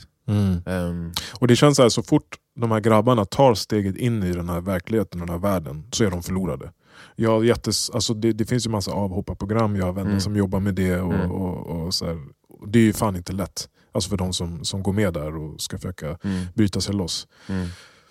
Ehm, 0.67 1.13
Och 1.41 1.47
det 1.49 1.57
känns 1.57 1.77
så 1.77 1.83
här, 1.83 1.89
så 1.89 2.03
fort 2.03 2.37
de 2.55 2.71
här 2.71 2.81
grabbarna 2.81 3.25
tar 3.25 3.55
steget 3.55 3.97
in 3.97 4.23
i 4.23 4.33
den 4.33 4.49
här 4.49 4.61
verkligheten, 4.61 5.21
den 5.21 5.29
här 5.29 5.39
världen, 5.39 5.85
så 5.93 6.05
är 6.05 6.11
de 6.11 6.23
förlorade. 6.23 6.73
Jag 7.17 7.45
jättes, 7.45 7.91
alltså 7.91 8.15
det, 8.15 8.33
det 8.33 8.45
finns 8.47 8.67
ju 8.67 8.71
massa 8.71 8.91
avhopparprogram, 8.93 9.77
jag 9.77 9.85
har 9.87 9.93
vänner 9.93 10.11
Mm. 10.11 10.21
som 10.21 10.37
jobbar 10.37 10.61
med 10.61 10.75
det. 10.75 11.01
Och, 11.01 11.15
Mm. 11.15 11.31
och, 11.33 11.67
och 11.87 11.95
så 11.95 12.07
här, 12.07 12.19
det 12.67 12.79
är 12.79 12.83
ju 12.83 12.93
fan 12.93 13.17
inte 13.17 13.33
lätt. 13.33 13.69
Alltså 13.93 14.11
för 14.11 14.17
de 14.17 14.33
som, 14.33 14.65
som 14.65 14.83
går 14.83 14.93
med 14.93 15.15
där 15.15 15.37
och 15.37 15.61
ska 15.61 15.79
försöka 15.79 16.19
mm, 16.25 16.47
bryta 16.55 16.81
sig 16.81 16.95
loss. 16.95 17.27
mm, 17.47 17.69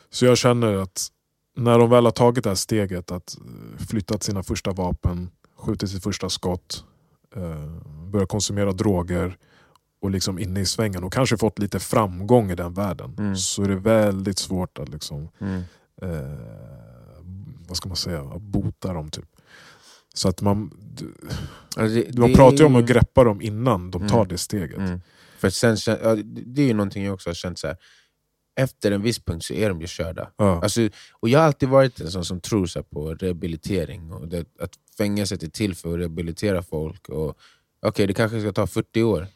Så 0.10 0.26
jag 0.26 0.38
känner 0.38 0.74
att 0.74 1.08
när 1.56 1.80
de 1.80 1.90
väl 1.90 2.06
har 2.06 2.12
tagit 2.12 2.44
det 2.44 2.50
här 2.50 2.56
steget, 2.56 3.12
att 3.12 3.38
flyttat 3.90 4.24
sina 4.24 4.44
första 4.44 4.72
vapen, 4.72 5.30
skjutit 5.58 5.90
sitt 5.90 6.04
första 6.04 6.30
skott, 6.30 6.84
eh, 7.36 7.66
börjat 8.12 8.30
konsumera 8.30 8.72
droger 8.72 9.38
och 10.02 10.12
liksom 10.12 10.40
inne 10.40 10.60
i 10.60 10.66
svängen 10.66 11.04
och 11.04 11.14
kanske 11.14 11.38
fått 11.38 11.60
lite 11.60 11.80
framgång 11.80 12.52
i 12.52 12.56
den 12.56 12.74
världen. 12.74 13.16
Mm. 13.20 13.36
Så 13.36 13.64
är 13.64 13.68
det 13.68 13.76
väldigt 13.76 14.40
svårt 14.40 14.80
att 14.80 14.90
liksom, 14.90 15.30
mm, 15.40 15.62
eh, 16.02 16.40
vad 17.68 17.78
ska 17.78 17.90
man 17.90 17.98
säga, 17.98 18.24
bota 18.40 18.94
dem. 18.94 19.10
Typ. 19.10 19.26
Så 20.14 20.30
att 20.30 20.42
man, 20.42 20.72
Alltså 21.76 21.96
det- 22.02 22.18
man 22.20 22.30
det 22.30 22.36
pratar 22.36 22.58
ju 22.58 22.64
om 22.66 22.76
att 22.76 22.86
greppa 22.86 23.24
dem 23.24 23.42
innan 23.42 23.92
de 23.92 24.08
tar 24.08 24.18
Mm. 24.18 24.28
det 24.28 24.38
steget. 24.38 24.78
Mm. 24.78 25.02
För 25.38 25.50
sen, 25.50 25.78
det 26.46 26.62
är 26.62 26.66
ju 26.68 26.74
någonting 26.74 27.04
jag 27.06 27.14
också 27.14 27.30
har 27.30 27.34
känt, 27.34 27.60
så 27.60 27.68
här. 27.68 27.78
efter 28.56 28.92
en 28.92 29.02
viss 29.02 29.20
punkt 29.20 29.44
så 29.46 29.54
är 29.54 29.70
de 29.70 29.82
ju 29.82 29.88
körda. 29.88 30.32
Ja. 30.38 30.62
Alltså, 30.64 30.90
och 31.14 31.30
jag 31.30 31.40
har 31.40 31.46
alltid 31.46 31.70
varit 31.70 32.00
en 32.02 32.12
sån 32.12 32.26
som 32.26 32.40
tror 32.42 32.66
så 32.66 32.84
på 32.84 33.14
rehabilitering, 33.14 34.12
och 34.12 34.28
det, 34.28 34.46
att 34.60 34.72
fängelset 34.98 35.44
är 35.44 35.48
till 35.48 35.76
för 35.76 35.94
att 35.94 36.00
rehabilitera 36.00 36.64
folk. 36.64 37.10
Och 37.10 37.38
Okej, 37.86 38.08
det 38.08 38.14
kanske 38.14 38.42
ska 38.42 38.52
ta 38.52 38.68
40 38.68 39.04
år, 39.04 39.28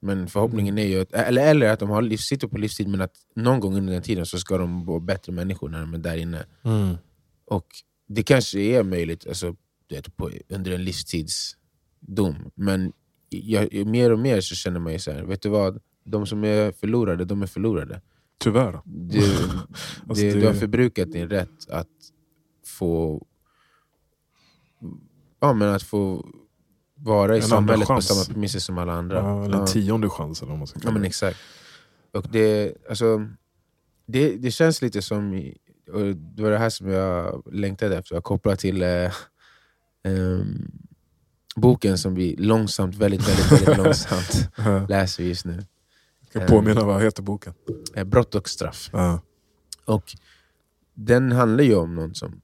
men 0.00 0.28
förhoppningen 0.28 0.78
är 0.78 0.86
ju 0.86 1.00
att, 1.00 1.12
eller, 1.12 1.50
eller 1.50 1.68
att 1.72 1.78
de 1.80 1.90
har 1.90 2.02
liv, 2.02 2.16
sitter 2.16 2.48
på 2.48 2.58
livstid, 2.58 2.88
men 2.88 3.00
att 3.00 3.14
någon 3.36 3.60
gång 3.60 3.76
under 3.76 3.92
den 3.92 4.02
tiden 4.02 4.26
så 4.26 4.38
ska 4.38 4.58
de 4.58 4.84
vara 4.84 5.00
bättre 5.00 5.32
människor 5.32 5.68
när 5.68 5.80
de 5.80 5.94
är 5.94 5.98
där 5.98 6.16
inne. 6.16 6.44
Mm. 6.62 6.96
Och 7.46 7.66
det 8.08 8.22
kanske 8.22 8.60
är 8.60 8.82
möjligt 8.82 9.26
alltså, 9.28 9.56
du 9.90 9.96
vet, 9.96 10.16
på, 10.16 10.30
under 10.48 10.70
en 10.72 10.84
livstidsdom, 10.84 12.50
men 12.54 12.92
jag, 13.28 13.86
mer 13.86 14.12
och 14.12 14.18
mer 14.18 14.40
så 14.40 14.54
känner 14.54 14.80
man 14.80 14.92
ju 14.92 14.98
så 14.98 15.12
här, 15.12 15.22
vet 15.22 15.42
du 15.42 15.48
vad? 15.48 15.80
De 16.04 16.26
som 16.26 16.44
är 16.44 16.72
förlorade, 16.72 17.24
de 17.24 17.42
är 17.42 17.46
förlorade. 17.46 18.00
Tyvärr. 18.38 18.80
Du, 18.84 19.18
Alltså 20.08 20.24
det, 20.24 20.32
det- 20.32 20.40
du 20.40 20.46
har 20.46 20.54
förbrukat 20.54 21.12
din 21.12 21.28
rätt 21.28 21.70
att 21.70 21.88
få 22.66 23.26
ja, 25.40 25.52
men 25.52 25.68
att 25.68 25.82
få 25.82 26.26
vara 26.94 27.34
i 27.36 27.40
En 27.40 27.46
samhället 27.46 27.88
på 27.88 28.02
samma 28.02 28.24
premisser 28.24 28.58
som 28.60 28.78
alla 28.78 28.92
andra. 28.92 29.16
Ja, 29.18 29.44
eller 29.44 29.54
en 29.54 29.60
Ja. 29.60 29.66
tionde 29.66 30.08
chans 30.08 30.42
eller 30.42 30.50
vad 30.50 30.58
man 30.58 30.66
ska 30.66 30.78
Ja 30.78 30.82
kalla 30.82 30.92
men 30.92 31.02
det. 31.02 31.08
exakt. 31.08 31.38
Och 32.12 32.26
det, 32.32 32.74
alltså, 32.88 33.26
det, 34.06 34.36
det 34.36 34.50
känns 34.50 34.82
lite 34.82 35.02
som, 35.02 35.52
och 35.92 36.16
det 36.16 36.42
var 36.42 36.50
det 36.50 36.58
här 36.58 36.70
som 36.70 36.88
jag 36.88 37.42
längtade 37.54 37.96
efter, 37.98 38.16
att 38.16 38.24
koppla 38.24 38.56
till 38.56 38.82
eh, 38.82 39.12
ehm, 40.04 40.70
boken 41.56 41.98
som 41.98 42.14
vi 42.14 42.36
långsamt, 42.36 42.94
väldigt, 42.94 43.28
väldigt, 43.28 43.52
väldigt 43.52 43.76
långsamt 43.84 44.48
läser 44.88 45.24
just 45.24 45.44
nu. 45.44 45.64
Jag 46.32 46.32
kan 46.32 46.56
påminna, 46.56 46.84
vad 46.84 47.02
heter 47.02 47.22
boken? 47.22 47.54
Eh, 47.94 48.04
Brott 48.04 48.34
och 48.34 48.48
straff. 48.48 48.90
Ja. 48.92 49.20
Och 49.84 50.16
den 50.94 51.32
handlar 51.32 51.64
ju 51.64 51.74
om 51.74 51.94
någon 51.94 52.14
som 52.14 52.40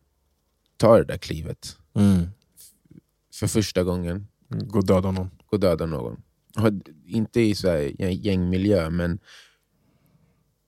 tar 0.77 0.99
det 0.99 1.05
där 1.05 1.19
klivet 1.19 1.79
för 3.35 3.47
första 3.47 3.85
gången, 3.85 4.27
Gå 4.49 4.79
och 4.79 4.87
döda 4.87 5.11
någon. 5.11 5.31
och 5.47 5.61
dödar 5.61 5.87
någon. 5.87 6.23
Inte 7.07 7.41
i 7.41 7.55
så 7.55 7.69
här 7.69 7.81
gängmiljö, 8.13 8.91
men 8.91 9.19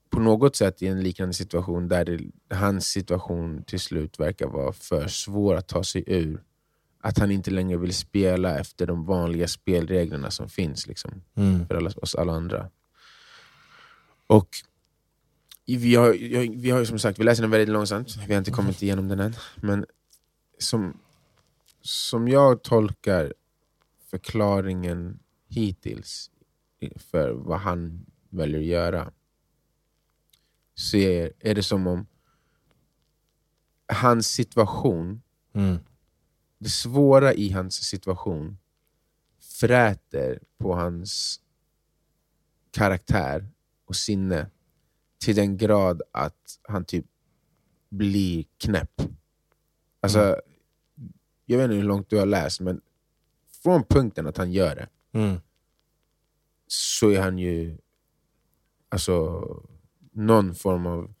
på 0.09 0.19
något 0.19 0.55
sätt 0.55 0.81
i 0.81 0.87
en 0.87 1.01
liknande 1.03 1.33
situation 1.33 1.87
där 1.87 2.05
det, 2.05 2.55
hans 2.55 2.87
situation 2.87 3.63
till 3.63 3.79
slut 3.79 4.19
verkar 4.19 4.47
vara 4.47 4.73
för 4.73 5.07
svår 5.07 5.55
att 5.55 5.67
ta 5.67 5.83
sig 5.83 6.03
ur. 6.07 6.43
Att 7.01 7.17
han 7.17 7.31
inte 7.31 7.51
längre 7.51 7.77
vill 7.77 7.93
spela 7.93 8.59
efter 8.59 8.87
de 8.87 9.05
vanliga 9.05 9.47
spelreglerna 9.47 10.31
som 10.31 10.49
finns 10.49 10.87
liksom, 10.87 11.11
för 11.67 11.75
alla, 11.75 11.89
oss 11.89 12.15
alla 12.15 12.33
andra. 12.33 12.69
Och 14.27 14.49
vi 15.65 15.95
har, 15.95 16.11
vi 16.57 16.69
har 16.69 16.83
som 16.85 16.99
sagt, 16.99 17.19
vi 17.19 17.23
läser 17.23 17.43
den 17.43 17.51
väldigt 17.51 17.69
långsamt, 17.69 18.15
vi 18.27 18.33
har 18.33 18.39
inte 18.39 18.51
kommit 18.51 18.83
igenom 18.83 19.07
den 19.07 19.19
än. 19.19 19.35
Men 19.55 19.85
som, 20.57 20.97
som 21.81 22.27
jag 22.27 22.63
tolkar 22.63 23.33
förklaringen 24.09 25.19
hittills 25.47 26.31
för 26.95 27.31
vad 27.31 27.59
han 27.59 28.05
väljer 28.29 28.59
att 28.59 28.65
göra 28.65 29.11
så 30.75 30.97
är, 30.97 31.31
är 31.39 31.55
det 31.55 31.63
som 31.63 31.87
om 31.87 32.05
hans 33.87 34.27
situation, 34.27 35.21
Mm. 35.53 35.79
Det 36.59 36.69
svåra 36.69 37.33
i 37.33 37.51
hans 37.51 37.75
situation 37.75 38.57
fräter 39.59 40.39
på 40.57 40.73
hans 40.75 41.41
karaktär 42.71 43.49
och 43.85 43.95
sinne 43.95 44.49
till 45.17 45.35
den 45.35 45.57
grad 45.57 46.01
att 46.11 46.59
han 46.63 46.85
typ 46.85 47.05
blir 47.89 48.45
knäpp. 48.57 49.01
Alltså, 49.99 50.41
Jag 51.45 51.57
vet 51.57 51.63
inte 51.65 51.75
hur 51.75 51.83
långt 51.83 52.09
du 52.09 52.17
har 52.17 52.25
läst, 52.25 52.59
men 52.59 52.81
från 53.63 53.83
punkten 53.83 54.27
att 54.27 54.37
han 54.37 54.51
gör 54.51 54.75
det 54.75 54.89
Mm. 55.19 55.37
så 56.67 57.09
är 57.09 57.21
han 57.21 57.37
ju 57.39 57.77
alltså, 58.89 59.43
någon 60.11 60.55
form 60.55 60.85
av 60.85 61.13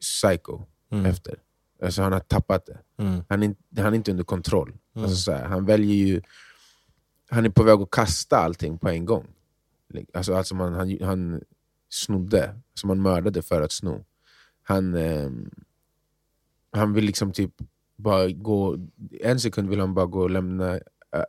psycho 0.00 0.62
Mm. 0.90 1.06
efter. 1.06 1.42
Alltså, 1.82 2.02
han 2.02 2.12
har 2.12 2.20
tappat 2.20 2.66
det. 2.66 2.78
Mm. 2.98 3.24
Han 3.28 3.42
är, 3.42 3.46
inte- 3.46 3.82
han 3.82 3.92
är 3.92 3.96
inte 3.96 4.10
under 4.10 4.24
kontroll. 4.24 4.68
Mm. 4.68 5.04
Alltså, 5.04 5.16
så 5.16 5.32
här, 5.32 5.44
han 5.44 5.64
väljer 5.64 5.94
ju... 6.06 6.22
Han 7.30 7.44
är 7.44 7.50
på 7.50 7.62
väg 7.62 7.80
att 7.80 7.90
kasta 7.90 8.36
allting 8.36 8.78
på 8.78 8.88
en 8.88 9.04
gång. 9.04 9.26
Alltså, 10.14 10.34
alltså 10.34 10.54
man, 10.54 10.72
han, 10.74 10.98
han 11.02 11.42
snodde, 11.88 12.54
som 12.74 12.90
han 12.90 13.02
mördade 13.02 13.42
för 13.42 13.62
att 13.62 13.72
sno. 13.72 14.04
Han, 14.62 14.94
ehm, 14.94 15.50
han 16.72 16.92
vill 16.92 17.04
liksom 17.04 17.32
typ 17.32 17.54
bara 17.96 18.28
gå... 18.28 18.78
En 19.20 19.40
sekund 19.40 19.68
vill 19.68 19.80
han 19.80 19.94
bara 19.94 20.06
gå 20.06 20.20
och 20.20 20.30
lämna 20.30 20.80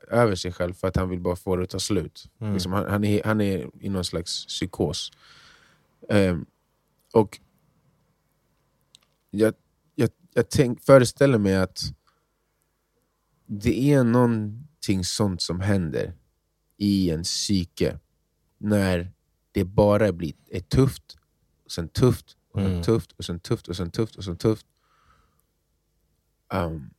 över 0.08 0.36
sig 0.36 0.51
själv 0.51 0.74
för 0.74 0.88
att 0.88 0.96
han 0.96 1.10
vill 1.10 1.20
bara 1.20 1.36
få 1.36 1.56
det 1.56 1.63
att 1.63 1.70
ta 1.70 1.80
slut. 1.80 2.25
Mm. 2.39 2.54
Liksom, 2.54 2.72
han, 2.72 2.89
han, 2.89 3.04
är, 3.04 3.24
han 3.24 3.42
är 3.42 3.70
i 3.80 3.89
någon 3.89 4.06
slags 4.06 4.46
psykos. 4.46 5.12
Ehm, 6.10 6.46
och 7.13 7.39
jag, 9.30 9.54
jag, 10.38 10.50
tänk, 10.50 10.84
föreställer 10.84 11.38
mig 11.38 11.56
att 11.56 11.79
det 13.46 13.94
är 13.94 14.03
någonting 14.03 15.03
sånt 15.03 15.41
som 15.41 15.60
händer 15.60 16.13
i 16.77 17.10
en 17.10 17.24
psyke 17.24 18.00
när 18.58 19.12
det 19.51 19.63
bara 19.63 20.12
blir 20.12 20.34
är 20.50 20.60
tufft, 20.60 21.17
och 21.65 21.72
sen 21.72 21.89
tufft, 21.89 22.38
och 22.53 22.60
sen 22.60 22.72
Mm. 22.72 22.84
tufft, 22.84 23.12
och 23.12 23.25
sen 23.25 23.39
tufft, 23.39 23.67
och 23.67 23.75
sen 23.75 23.91
tufft, 23.91 24.15
och 24.15 24.24
sen 24.24 24.38
tufft. 24.38 24.65
Um, 26.53 26.89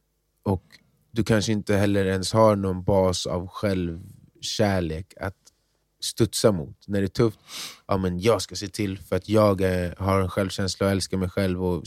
och 0.42 0.64
du 1.10 1.24
kanske 1.24 1.52
inte 1.52 1.76
heller 1.76 2.04
ens 2.06 2.32
har 2.32 2.56
någon 2.56 2.84
bas 2.84 3.26
av 3.26 3.46
självkärlek 3.46 5.14
att 5.20 5.36
studsa 6.00 6.52
mot. 6.52 6.88
När 6.88 7.00
det 7.00 7.06
är 7.06 7.08
tufft, 7.08 7.38
ja, 7.86 7.96
men 7.96 8.20
jag 8.20 8.42
ska 8.42 8.56
se 8.56 8.68
till 8.68 8.98
för 8.98 9.16
att 9.16 9.28
jag 9.28 9.60
eh, 9.60 9.92
har 9.98 10.20
en 10.20 10.30
självkänsla 10.30 10.86
och 10.86 10.92
älskar 10.92 11.16
mig 11.16 11.28
själv 11.30 11.64
och 11.64 11.84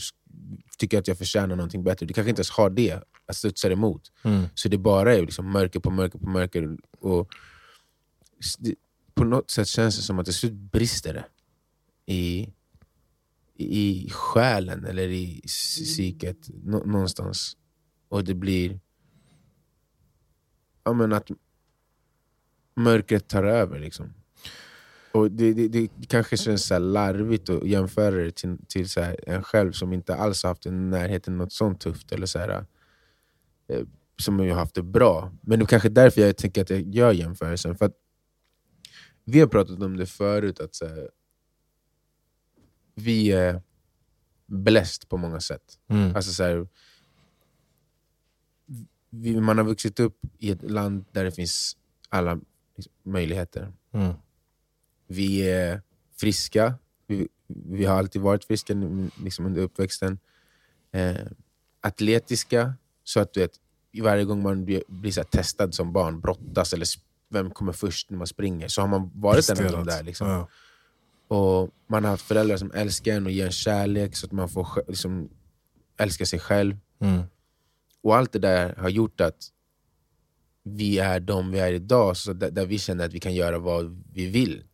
tycker 0.78 0.98
att 0.98 1.08
jag 1.08 1.18
förtjänar 1.18 1.56
någonting 1.56 1.84
bättre. 1.84 2.06
Du 2.06 2.14
kanske 2.14 2.30
inte 2.30 2.40
ens 2.40 2.50
har 2.50 2.70
det 2.70 3.02
att 3.26 3.36
studsa 3.36 3.72
emot. 3.72 4.12
Mm. 4.22 4.44
Så 4.54 4.68
det 4.68 4.78
bara 4.78 5.14
är 5.14 5.20
liksom 5.20 5.52
mörker 5.52 5.80
på 5.80 5.90
mörker 5.90 6.18
på 6.18 6.28
mörker. 6.28 6.76
Och 7.00 7.28
det, 8.58 8.74
på 9.14 9.24
något 9.24 9.50
sätt 9.50 9.68
känns 9.68 9.96
det 9.96 10.02
som 10.02 10.18
att 10.18 10.24
till 10.24 10.34
slut 10.34 10.52
brister 10.52 11.14
det 11.14 11.24
i, 12.12 12.52
i 13.56 14.10
själen 14.10 14.84
eller 14.84 15.08
i 15.08 15.40
psyket 15.46 16.48
nå, 16.64 16.78
någonstans. 16.84 17.56
Och 18.08 18.24
det 18.24 18.34
blir 18.34 18.80
ja, 20.84 20.92
men 20.92 21.12
att 21.12 21.30
mörkret 22.74 23.28
tar 23.28 23.44
över. 23.44 23.78
Liksom. 23.78 24.14
Och 25.12 25.30
det, 25.30 25.52
det, 25.52 25.68
det 25.68 26.06
kanske 26.08 26.36
känns 26.36 26.66
så 26.66 26.78
larvigt 26.78 27.48
att 27.48 27.66
jämföra 27.66 28.16
det 28.16 28.36
till, 28.36 28.58
till 28.68 28.88
så 28.88 29.14
en 29.26 29.42
själv 29.42 29.72
som 29.72 29.92
inte 29.92 30.14
alls 30.14 30.44
haft 30.44 30.66
en 30.66 30.90
närhet 30.90 31.22
till 31.22 31.32
något 31.32 31.52
sånt 31.52 31.80
tufft. 31.80 32.12
Eller 32.12 32.26
så 32.26 32.38
här, 32.38 32.66
eh, 33.68 33.86
som 34.18 34.38
har 34.38 34.46
haft 34.46 34.74
det 34.74 34.82
bra. 34.82 35.32
Men 35.40 35.58
det 35.58 35.64
är 35.64 35.66
kanske 35.66 35.88
därför 35.88 36.20
jag 36.20 36.36
tänker 36.36 36.62
att 36.62 36.70
jag 36.70 36.94
gör 36.94 37.12
jämförelsen. 37.12 37.76
För 37.76 37.92
vi 39.24 39.40
har 39.40 39.46
pratat 39.46 39.82
om 39.82 39.96
det 39.96 40.06
förut, 40.06 40.60
att 40.60 40.74
så 40.74 40.86
här, 40.86 41.10
vi 42.94 43.32
är 43.32 43.62
blessed 44.46 45.08
på 45.08 45.16
många 45.16 45.40
sätt. 45.40 45.78
Mm. 45.88 46.16
Alltså 46.16 46.32
så 46.32 46.42
här, 46.42 46.66
vi, 49.10 49.40
man 49.40 49.58
har 49.58 49.64
vuxit 49.64 50.00
upp 50.00 50.18
i 50.38 50.50
ett 50.50 50.70
land 50.70 51.04
där 51.12 51.24
det 51.24 51.32
finns 51.32 51.76
alla 52.08 52.40
möjligheter. 53.02 53.72
Mm. 53.92 54.14
Vi 55.12 55.50
är 55.50 55.82
friska, 56.20 56.74
vi, 57.06 57.28
vi 57.46 57.84
har 57.84 57.98
alltid 57.98 58.22
varit 58.22 58.44
friska 58.44 58.74
liksom 59.24 59.46
under 59.46 59.62
uppväxten. 59.62 60.18
Eh, 60.92 61.16
atletiska, 61.80 62.74
så 63.04 63.20
att 63.20 63.34
du 63.34 63.40
vet, 63.40 63.52
varje 64.02 64.24
gång 64.24 64.42
man 64.42 64.64
blir, 64.64 64.82
blir 64.88 65.12
så 65.12 65.24
testad 65.24 65.74
som 65.74 65.92
barn, 65.92 66.20
brottas 66.20 66.72
eller 66.72 66.86
vem 67.28 67.50
kommer 67.50 67.72
först 67.72 68.10
när 68.10 68.18
man 68.18 68.26
springer, 68.26 68.68
så 68.68 68.80
har 68.80 68.88
man 68.88 69.10
varit 69.14 69.50
en 69.50 69.56
av 69.56 69.72
de 69.72 69.84
Presterat. 69.84 69.98
där. 69.98 70.02
Liksom. 70.04 70.28
Ja. 70.28 70.48
Och 71.28 71.70
Man 71.86 72.04
har 72.04 72.10
haft 72.10 72.26
föräldrar 72.26 72.56
som 72.56 72.72
älskar 72.74 73.12
en 73.12 73.26
och 73.26 73.32
ger 73.32 73.46
en 73.46 73.52
kärlek 73.52 74.16
så 74.16 74.26
att 74.26 74.32
man 74.32 74.48
får 74.48 74.84
liksom, 74.88 75.28
älska 75.96 76.26
sig 76.26 76.38
själv. 76.38 76.76
Mm. 77.00 77.22
Och 78.02 78.16
allt 78.16 78.32
det 78.32 78.38
där 78.38 78.74
har 78.74 78.88
gjort 78.88 79.20
att 79.20 79.48
vi 80.62 80.98
är 80.98 81.20
de 81.20 81.50
vi 81.50 81.58
är 81.58 81.72
idag, 81.72 82.16
så 82.16 82.32
där, 82.32 82.50
där 82.50 82.66
vi 82.66 82.78
känner 82.78 83.04
att 83.04 83.12
vi 83.12 83.20
kan 83.20 83.34
göra 83.34 83.58
vad 83.58 84.04
vi 84.12 84.26
vill. 84.26 84.64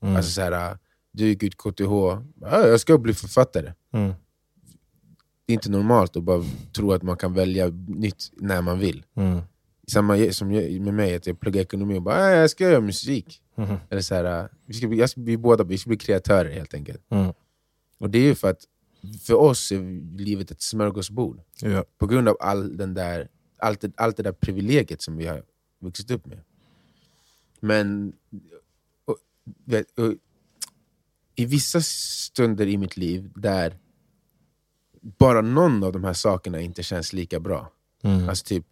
Mm. 0.00 0.16
Alltså 0.16 0.30
så 0.30 0.40
här, 0.40 0.78
du 1.12 1.26
gick 1.26 1.42
ut 1.42 1.56
KTH, 1.56 1.80
ja, 2.40 2.66
jag 2.66 2.80
ska 2.80 2.98
bli 2.98 3.14
författare. 3.14 3.72
Mm. 3.92 4.12
Det 5.46 5.52
är 5.52 5.54
inte 5.54 5.70
normalt 5.70 6.16
att 6.16 6.22
bara 6.22 6.44
tro 6.76 6.92
att 6.92 7.02
man 7.02 7.16
kan 7.16 7.34
välja 7.34 7.66
nytt 7.88 8.32
när 8.36 8.62
man 8.62 8.78
vill. 8.78 9.04
Mm. 9.14 9.40
Samma 9.88 10.32
som 10.32 10.52
jag- 10.52 10.80
med 10.80 10.94
mig, 10.94 11.14
att 11.14 11.26
jag 11.26 11.40
pluggar 11.40 11.60
ekonomi 11.62 11.98
och 11.98 12.02
bara 12.02 12.14
"Ah, 12.16 12.30
jag 12.30 12.50
ska 12.50 12.64
göra 12.64 12.80
musik. 12.80 13.42
Mhm. 13.54 13.76
Eller 13.90 14.02
så 14.02 14.14
här, 14.14 14.48
vi, 14.66 14.74
ska 14.74 14.88
bli, 14.88 14.98
jag 14.98 15.10
ska, 15.10 15.20
vi 15.20 15.36
båda 15.36 15.64
vi 15.64 15.78
ska 15.78 15.88
bli 15.88 15.96
kreatörer 15.96 16.50
helt 16.50 16.74
enkelt. 16.74 17.02
Mm. 17.10 17.32
Och 17.98 18.10
det 18.10 18.18
är 18.18 18.22
ju 18.22 18.34
för 18.34 18.50
att 18.50 18.60
för 19.22 19.34
oss 19.34 19.72
är 19.72 20.18
livet 20.18 20.50
ett 20.50 20.62
smörgåsbord. 20.62 21.40
Ja. 21.62 21.84
På 21.98 22.06
grund 22.06 22.28
av 22.28 22.36
all 22.40 22.76
den 22.76 22.94
där, 22.94 23.28
allt, 23.58 23.84
allt 23.96 24.16
det 24.16 24.22
där 24.22 24.32
privilegiet 24.32 25.02
som 25.02 25.16
vi 25.16 25.26
har 25.26 25.42
vuxit 25.80 26.10
upp 26.10 26.26
med. 26.26 26.38
Men 27.60 28.12
vet, 29.64 29.86
i 31.34 31.44
vissa 31.44 31.80
stunder 31.80 32.66
i 32.66 32.76
mitt 32.76 32.96
liv 32.96 33.30
där 33.34 33.78
bara 35.18 35.40
någon 35.40 35.84
av 35.84 35.92
de 35.92 36.04
här 36.04 36.12
sakerna 36.12 36.60
inte 36.60 36.82
känns 36.82 37.12
lika 37.12 37.40
bra. 37.40 37.72
Mm. 38.02 38.28
Alltså 38.28 38.44
typ 38.44 38.66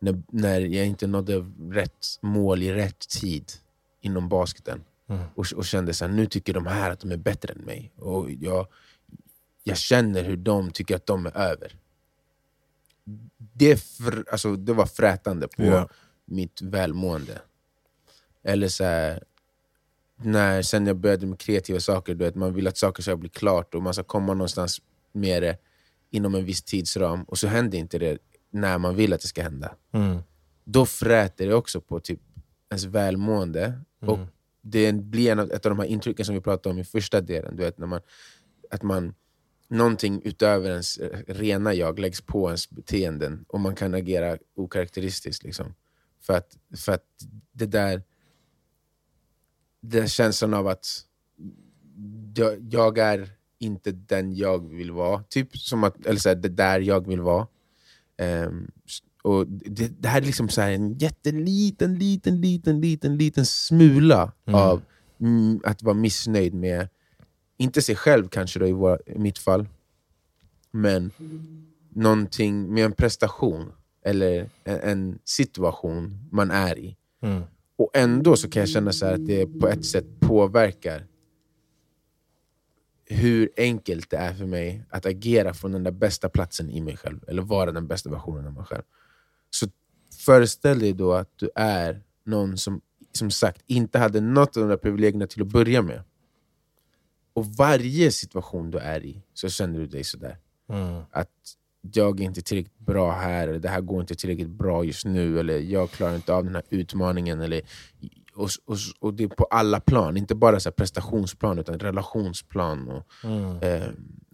när, 0.00 0.22
när 0.32 0.60
jag 0.60 0.86
inte 0.86 1.06
nådde 1.06 1.44
rätt 1.70 2.06
mål 2.20 2.62
i 2.62 2.72
rätt 2.72 3.08
tid 3.08 3.52
inom 4.00 4.28
basketen. 4.28 4.84
Mm. 5.08 5.24
Och, 5.34 5.46
och 5.56 5.64
kände 5.64 5.94
så 5.94 6.04
här, 6.04 6.12
nu 6.12 6.26
tycker 6.26 6.54
de 6.54 6.66
här 6.66 6.90
att 6.90 7.00
de 7.00 7.12
är 7.12 7.16
bättre 7.16 7.52
än 7.52 7.60
mig. 7.64 7.92
Och 7.96 8.30
jag, 8.30 8.66
jag 9.64 9.76
känner 9.76 10.22
hur 10.24 10.36
de 10.36 10.70
tycker 10.70 10.96
att 10.96 11.06
de 11.06 11.26
är 11.26 11.36
över. 11.36 11.76
Det, 13.52 13.76
fr, 13.76 14.24
alltså, 14.32 14.56
det 14.56 14.72
var 14.72 14.86
frätande 14.86 15.48
på 15.48 15.62
Ja. 15.62 15.88
mitt 16.24 16.62
välmående. 16.62 17.40
Eller 18.42 18.68
så 18.68 18.84
här, 18.84 19.24
när 20.24 20.62
sen 20.62 20.86
jag 20.86 20.96
började 20.96 21.26
med 21.26 21.38
kreativa 21.38 21.80
saker, 21.80 22.14
du 22.14 22.24
vet, 22.24 22.34
man 22.34 22.54
vill 22.54 22.66
att 22.66 22.76
saker 22.76 23.02
ska 23.02 23.16
bli 23.16 23.28
klart 23.28 23.74
och 23.74 23.82
man 23.82 23.94
ska 23.94 24.02
komma 24.02 24.34
någonstans 24.34 24.82
med 25.12 25.42
det 25.42 25.56
inom 26.10 26.34
en 26.34 26.44
viss 26.44 26.62
tidsram 26.62 27.24
och 27.24 27.38
så 27.38 27.46
händer 27.46 27.78
inte 27.78 27.98
det 27.98 28.18
när 28.50 28.78
man 28.78 28.96
vill 28.96 29.12
att 29.12 29.20
det 29.20 29.28
ska 29.28 29.42
hända. 29.42 29.74
Mm. 29.92 30.18
Då 30.64 30.86
fräter 30.86 31.46
det 31.46 31.54
också 31.54 31.80
på 31.80 32.00
typ 32.00 32.20
ens 32.70 32.84
välmående. 32.84 33.80
Och 34.00 34.18
det 34.62 34.92
blir 34.92 35.32
en 35.32 35.38
av, 35.38 35.52
ett 35.52 35.66
av 35.66 35.70
de 35.70 35.78
här 35.78 35.86
intrycken 35.86 36.24
som 36.24 36.34
vi 36.34 36.40
pratade 36.40 36.72
om 36.72 36.78
i 36.78 36.84
första 36.84 37.20
delen. 37.20 37.56
Du 37.56 37.62
vet, 37.62 37.78
när 37.78 37.86
man, 37.86 38.00
att 38.70 38.82
man, 38.82 39.14
någonting 39.68 40.22
utöver 40.24 40.70
ens 40.70 40.98
rena 41.26 41.74
jag 41.74 41.98
läggs 41.98 42.20
på 42.20 42.48
ens 42.48 42.70
beteenden 42.70 43.44
och 43.48 43.60
man 43.60 43.74
kan 43.74 43.94
agera 43.94 44.38
okaraktäristiskt. 44.56 45.44
Liksom. 45.44 45.74
För, 46.20 46.34
att, 46.34 46.56
för 46.76 46.92
att 46.92 47.04
det 47.52 47.66
där 47.66 48.02
den 49.88 50.08
känslan 50.08 50.54
av 50.54 50.66
att 50.66 50.86
jag, 52.36 52.66
jag 52.70 52.98
är 52.98 53.28
inte 53.58 53.92
den 53.92 54.34
jag 54.34 54.68
vill 54.68 54.90
vara. 54.90 55.22
Typ 55.22 55.56
som 55.56 55.84
att, 55.84 56.06
eller 56.06 56.20
så 56.20 56.28
här, 56.28 56.36
det 56.36 56.48
där 56.48 56.80
jag 56.80 57.06
vill 57.06 57.20
vara. 57.20 57.46
S- 58.86 58.98
och 59.22 59.46
det, 59.48 60.02
det 60.02 60.08
här 60.08 60.20
är 60.20 60.26
liksom 60.26 60.48
så 60.48 60.60
här 60.60 60.70
en 60.70 60.98
jätteliten, 60.98 61.94
liten, 61.98 62.40
liten, 62.40 62.80
liten, 62.80 63.16
liten 63.16 63.46
smula 63.46 64.32
av 64.44 64.82
mm, 65.20 65.60
att 65.64 65.82
vara 65.82 65.94
missnöjd 65.94 66.54
med, 66.54 66.88
inte 67.56 67.82
sig 67.82 67.96
själv 67.96 68.28
kanske 68.28 68.58
då 68.58 68.66
i, 68.66 68.72
våra, 68.72 68.98
i 69.06 69.18
mitt 69.18 69.38
fall, 69.38 69.66
men 70.70 71.10
någonting 71.90 72.74
med 72.74 72.84
en 72.84 72.92
prestation 72.92 73.72
eller 74.04 74.50
en, 74.64 74.80
en 74.80 75.18
situation 75.24 76.28
man 76.32 76.50
är 76.50 76.78
i. 76.78 76.96
Mm. 77.22 77.42
Och 77.76 77.90
ändå 77.94 78.36
så 78.36 78.50
kan 78.50 78.60
jag 78.60 78.68
känna 78.68 78.92
så 78.92 79.06
här 79.06 79.14
att 79.14 79.26
det 79.26 79.46
på 79.46 79.68
ett 79.68 79.84
sätt 79.84 80.20
påverkar 80.20 81.06
hur 83.06 83.50
enkelt 83.56 84.10
det 84.10 84.16
är 84.16 84.34
för 84.34 84.46
mig 84.46 84.84
att 84.90 85.06
agera 85.06 85.54
från 85.54 85.72
den 85.72 85.82
där 85.82 85.90
bästa 85.90 86.28
platsen 86.28 86.70
i 86.70 86.80
mig 86.80 86.96
själv, 86.96 87.20
eller 87.28 87.42
vara 87.42 87.72
den 87.72 87.86
bästa 87.86 88.10
versionen 88.10 88.46
av 88.46 88.52
mig 88.52 88.64
själv. 88.64 88.82
Så 89.50 89.66
föreställ 90.26 90.78
dig 90.78 90.92
då 90.92 91.12
att 91.12 91.38
du 91.38 91.50
är 91.54 92.02
någon 92.24 92.58
som 92.58 92.80
som 93.12 93.30
sagt 93.30 93.62
inte 93.66 93.98
hade 93.98 94.20
något 94.20 94.56
av 94.56 94.62
de 94.62 94.68
där 94.68 94.76
privilegierna 94.76 95.26
till 95.26 95.42
att 95.42 95.48
börja 95.48 95.82
med. 95.82 96.02
Och 97.32 97.46
varje 97.46 98.10
situation 98.10 98.70
du 98.70 98.78
är 98.78 99.04
i 99.04 99.22
så 99.34 99.48
känner 99.48 99.78
du 99.78 99.86
dig 99.86 100.04
sådär. 100.04 100.38
Mm. 100.68 101.02
Att 101.10 101.30
jag 101.92 102.20
är 102.20 102.24
inte 102.24 102.42
tillräckligt 102.42 102.78
bra 102.78 103.12
här, 103.12 103.48
eller 103.48 103.58
det 103.58 103.68
här 103.68 103.80
går 103.80 104.00
inte 104.00 104.14
tillräckligt 104.14 104.48
bra 104.50 104.84
just 104.84 105.04
nu, 105.06 105.40
eller 105.40 105.58
jag 105.58 105.90
klarar 105.90 106.14
inte 106.14 106.34
av 106.34 106.44
den 106.44 106.54
här 106.54 106.64
utmaningen. 106.70 107.40
Eller, 107.40 107.60
och, 108.34 108.48
och, 108.66 108.76
och 109.00 109.14
det 109.14 109.24
är 109.24 109.28
på 109.28 109.44
alla 109.44 109.80
plan, 109.80 110.16
inte 110.16 110.34
bara 110.34 110.60
så 110.60 110.70
prestationsplan 110.70 111.58
utan 111.58 111.78
relationsplan. 111.78 112.88
Och, 112.88 113.02
Mm. 113.24 113.58
eh, 113.62 113.88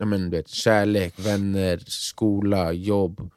men, 0.07 0.31
du 0.31 0.37
vet, 0.37 0.49
kärlek, 0.49 1.15
vänner, 1.19 1.83
skola, 1.87 2.73
jobb. 2.73 3.31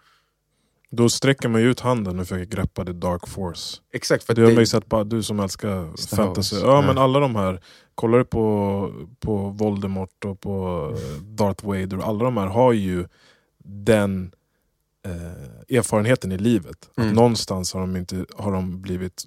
Då 0.90 1.10
sträcker 1.10 1.50
man 1.50 1.62
ju 1.62 1.72
ut 1.72 1.80
handen 1.80 2.20
och 2.20 2.28
försöker 2.28 2.56
greppa 2.56 2.86
the 2.86 2.92
dark 2.92 3.28
force. 3.28 3.78
Exakt, 3.94 4.24
för 4.24 4.34
Det 4.36 4.42
har 4.42 4.52
det- 4.52 4.60
ju 4.60 4.66
sett 4.66 4.86
bara 4.90 5.04
du 5.04 5.24
som 5.24 5.40
älskar 5.40 5.98
Star 5.98 6.18
fantasy. 6.18 6.56
Ja, 6.56 6.66
Ja. 6.68 6.82
men 6.82 6.98
alla 6.98 7.20
de 7.20 7.36
här, 7.36 7.62
kollar 7.96 8.18
du 8.18 8.26
på, 8.26 9.06
på 9.20 9.36
Voldemort 9.50 10.26
och 10.26 10.40
på 10.40 10.90
Darth 11.22 11.66
Vader, 11.66 11.98
alla 12.04 12.24
de 12.24 12.38
här 12.38 12.48
har 12.48 12.74
ju 12.74 13.08
den 13.64 14.32
eh, 15.06 15.78
erfarenheten 15.78 16.32
i 16.32 16.38
livet. 16.38 16.90
Att 16.92 17.04
Mm. 17.04 17.16
någonstans 17.16 17.74
har 17.74 17.82
de, 17.82 17.96
inte, 17.96 18.26
har 18.38 18.52
de 18.52 18.82
blivit, 18.82 19.24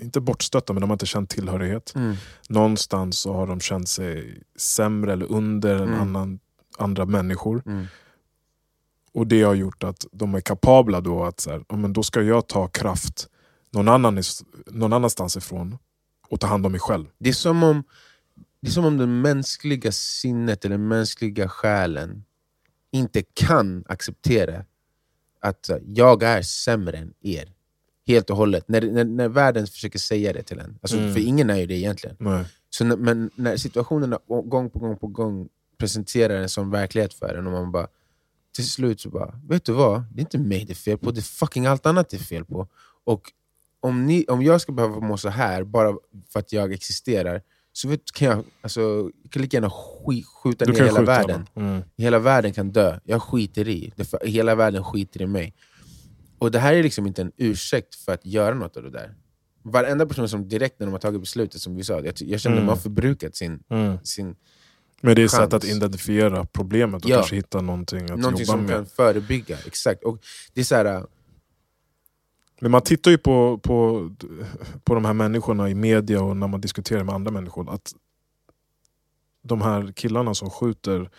inte 0.00 0.20
bortstötta, 0.20 0.72
men 0.72 0.80
de 0.80 0.90
har 0.90 0.94
inte 0.94 1.06
känt 1.06 1.30
tillhörighet. 1.30 1.92
Mm. 1.94 2.14
Någonstans 2.48 3.18
så 3.20 3.32
har 3.32 3.46
de 3.46 3.60
känt 3.60 3.88
sig 3.88 4.42
sämre 4.56 5.12
eller 5.12 5.32
under 5.32 5.76
än 5.76 5.82
Mm. 5.88 6.00
annan, 6.00 6.40
andra 6.78 7.06
människor. 7.06 7.62
Mm. 7.66 7.86
Och 9.12 9.26
det 9.26 9.42
har 9.42 9.54
gjort 9.54 9.84
att 9.84 10.06
de 10.12 10.34
är 10.34 10.40
kapabla 10.40 11.00
då 11.00 11.24
att 11.24 11.40
så 11.40 11.50
här, 11.50 11.64
ja, 11.68 11.76
men 11.76 11.92
då 11.92 12.02
ska 12.02 12.22
jag 12.22 12.46
ta 12.48 12.68
kraft 12.68 13.28
någon, 13.70 13.88
annan, 13.88 14.18
is- 14.18 14.44
någon 14.66 14.92
annanstans 14.92 15.36
ifrån 15.36 15.78
och 16.28 16.40
ta 16.40 16.46
hand 16.46 16.66
om 16.66 16.72
mig 16.72 16.80
själv. 16.80 17.06
Det 17.18 17.28
är 17.28 17.34
som 17.34 17.62
om 17.62 17.82
det 18.60 18.68
är 18.68 18.72
som 18.72 18.84
om 18.84 18.96
det 18.98 19.06
mänskliga 19.06 19.92
sinnet 19.92 20.64
eller 20.64 20.78
den 20.78 20.88
mänskliga 20.88 21.48
själen 21.48 22.24
inte 22.92 23.22
kan 23.22 23.84
acceptera 23.88 24.64
att 25.40 25.70
jag 25.86 26.22
är 26.22 26.42
sämre 26.42 26.96
än 26.96 27.12
er. 27.20 27.52
Helt 28.06 28.30
och 28.30 28.36
hållet. 28.36 28.68
När, 28.68 28.80
när, 28.80 29.04
när 29.04 29.28
världen 29.28 29.66
försöker 29.66 29.98
säga 29.98 30.32
det 30.32 30.42
till 30.42 30.58
en. 30.58 30.78
Alltså, 30.82 30.96
Mm. 30.96 31.12
För 31.12 31.20
ingen 31.20 31.50
är 31.50 31.56
ju 31.56 31.66
det 31.66 31.74
egentligen. 31.74 32.16
Nej. 32.20 32.44
Så 32.70 32.84
när, 32.84 32.96
men 32.96 33.30
när 33.34 33.56
situationerna 33.56 34.18
gång 34.26 34.70
på 34.70 34.78
gång 34.78 34.96
på 34.96 35.06
gång 35.06 35.48
presenterar 35.78 36.36
en 36.36 36.48
sån 36.48 36.70
verklighet 36.70 37.14
för 37.14 37.34
en 37.34 37.46
och 37.46 37.52
man 37.52 37.72
bara 37.72 37.86
till 38.54 38.68
slut 38.68 39.00
så 39.00 39.10
bara, 39.10 39.40
vet 39.48 39.64
du 39.64 39.72
vad? 39.72 40.04
Det 40.12 40.18
är 40.18 40.20
inte 40.20 40.38
mig 40.38 40.64
det 40.64 40.72
är 40.72 40.74
fel 40.74 40.98
på, 40.98 41.10
det 41.10 41.20
är 41.20 41.22
fucking 41.22 41.66
allt 41.66 41.86
annat 41.86 42.08
det 42.08 42.16
är 42.16 42.18
fel 42.18 42.44
på. 42.44 42.68
Och 43.04 43.32
om, 43.80 44.06
ni, 44.06 44.24
om 44.28 44.42
jag 44.42 44.60
ska 44.60 44.72
behöva 44.72 45.00
må 45.00 45.16
så 45.16 45.28
här 45.28 45.64
bara 45.64 45.96
för 46.28 46.40
att 46.40 46.52
jag 46.52 46.72
existerar, 46.72 47.42
så 47.72 47.88
vet, 47.88 48.12
kan 48.12 48.28
jag, 48.28 48.44
alltså, 48.60 48.80
jag 49.22 49.30
kan 49.32 49.42
lika 49.42 49.56
gärna 49.56 49.70
sk, 49.70 50.26
skjuta 50.42 50.64
Du 50.64 50.72
ner 50.72 50.84
hela 50.84 51.02
världen. 51.02 51.46
Mm. 51.54 51.82
Hela 51.96 52.18
världen 52.18 52.52
kan 52.52 52.70
dö, 52.72 52.98
jag 53.04 53.22
skiter 53.22 53.68
i. 53.68 53.92
För- 54.10 54.26
hela 54.26 54.54
världen 54.54 54.84
skiter 54.84 55.22
i 55.22 55.26
mig. 55.26 55.54
Och 56.38 56.50
det 56.50 56.58
här 56.58 56.74
är 56.74 56.82
liksom 56.82 57.06
inte 57.06 57.22
en 57.22 57.32
ursäkt 57.36 57.94
för 57.94 58.12
att 58.12 58.26
göra 58.26 58.54
något 58.54 58.76
av 58.76 58.82
det 58.82 58.90
där. 58.90 59.14
Varenda 59.62 60.06
person 60.06 60.28
som 60.28 60.48
direkt 60.48 60.80
när 60.80 60.86
de 60.86 60.92
har 60.92 60.98
tagit 60.98 61.20
beslutet, 61.20 61.60
som 61.60 61.76
vi 61.76 61.84
sa, 61.84 62.00
jag, 62.00 62.04
jag 62.18 62.40
känner 62.40 62.56
att 62.56 62.58
Mm. 62.58 62.66
man 62.66 62.68
har 62.76 62.82
förbrukat 62.82 63.36
sin, 63.36 63.62
Mm. 63.70 63.98
sin 64.04 64.36
Men 65.02 65.14
det 65.16 65.22
är 65.22 65.24
ett 65.24 65.30
sätt 65.30 65.52
att 65.52 65.64
identifiera 65.64 66.44
problemet 66.44 67.04
och 67.04 67.10
Ja. 67.10 67.16
kanske 67.16 67.36
hitta 67.36 67.60
någonting 67.60 68.02
att 68.10 68.18
någonting 68.18 68.46
jobba 68.46 68.52
som 68.58 68.62
med. 68.66 68.74
kan 68.74 68.86
förebygga. 68.86 69.56
Exakt. 69.66 70.04
Och 70.04 70.18
det 70.54 70.60
är 70.60 70.64
så 70.64 70.74
här, 70.74 71.06
Men 72.60 72.70
man 72.70 72.82
tittar 72.82 73.10
ju 73.10 73.18
på, 73.18 73.58
på, 73.58 74.10
på 74.84 74.94
de 74.94 75.04
här 75.04 75.12
människorna 75.12 75.70
i 75.70 75.74
media 75.74 76.22
och 76.22 76.36
när 76.36 76.48
man 76.48 76.60
diskuterar 76.60 77.04
med 77.04 77.14
andra 77.14 77.30
människor. 77.30 77.70
Att 77.74 77.92
de 79.42 79.62
här 79.62 79.92
killarna 79.92 80.34
som 80.34 80.50
skjuter 80.50 81.10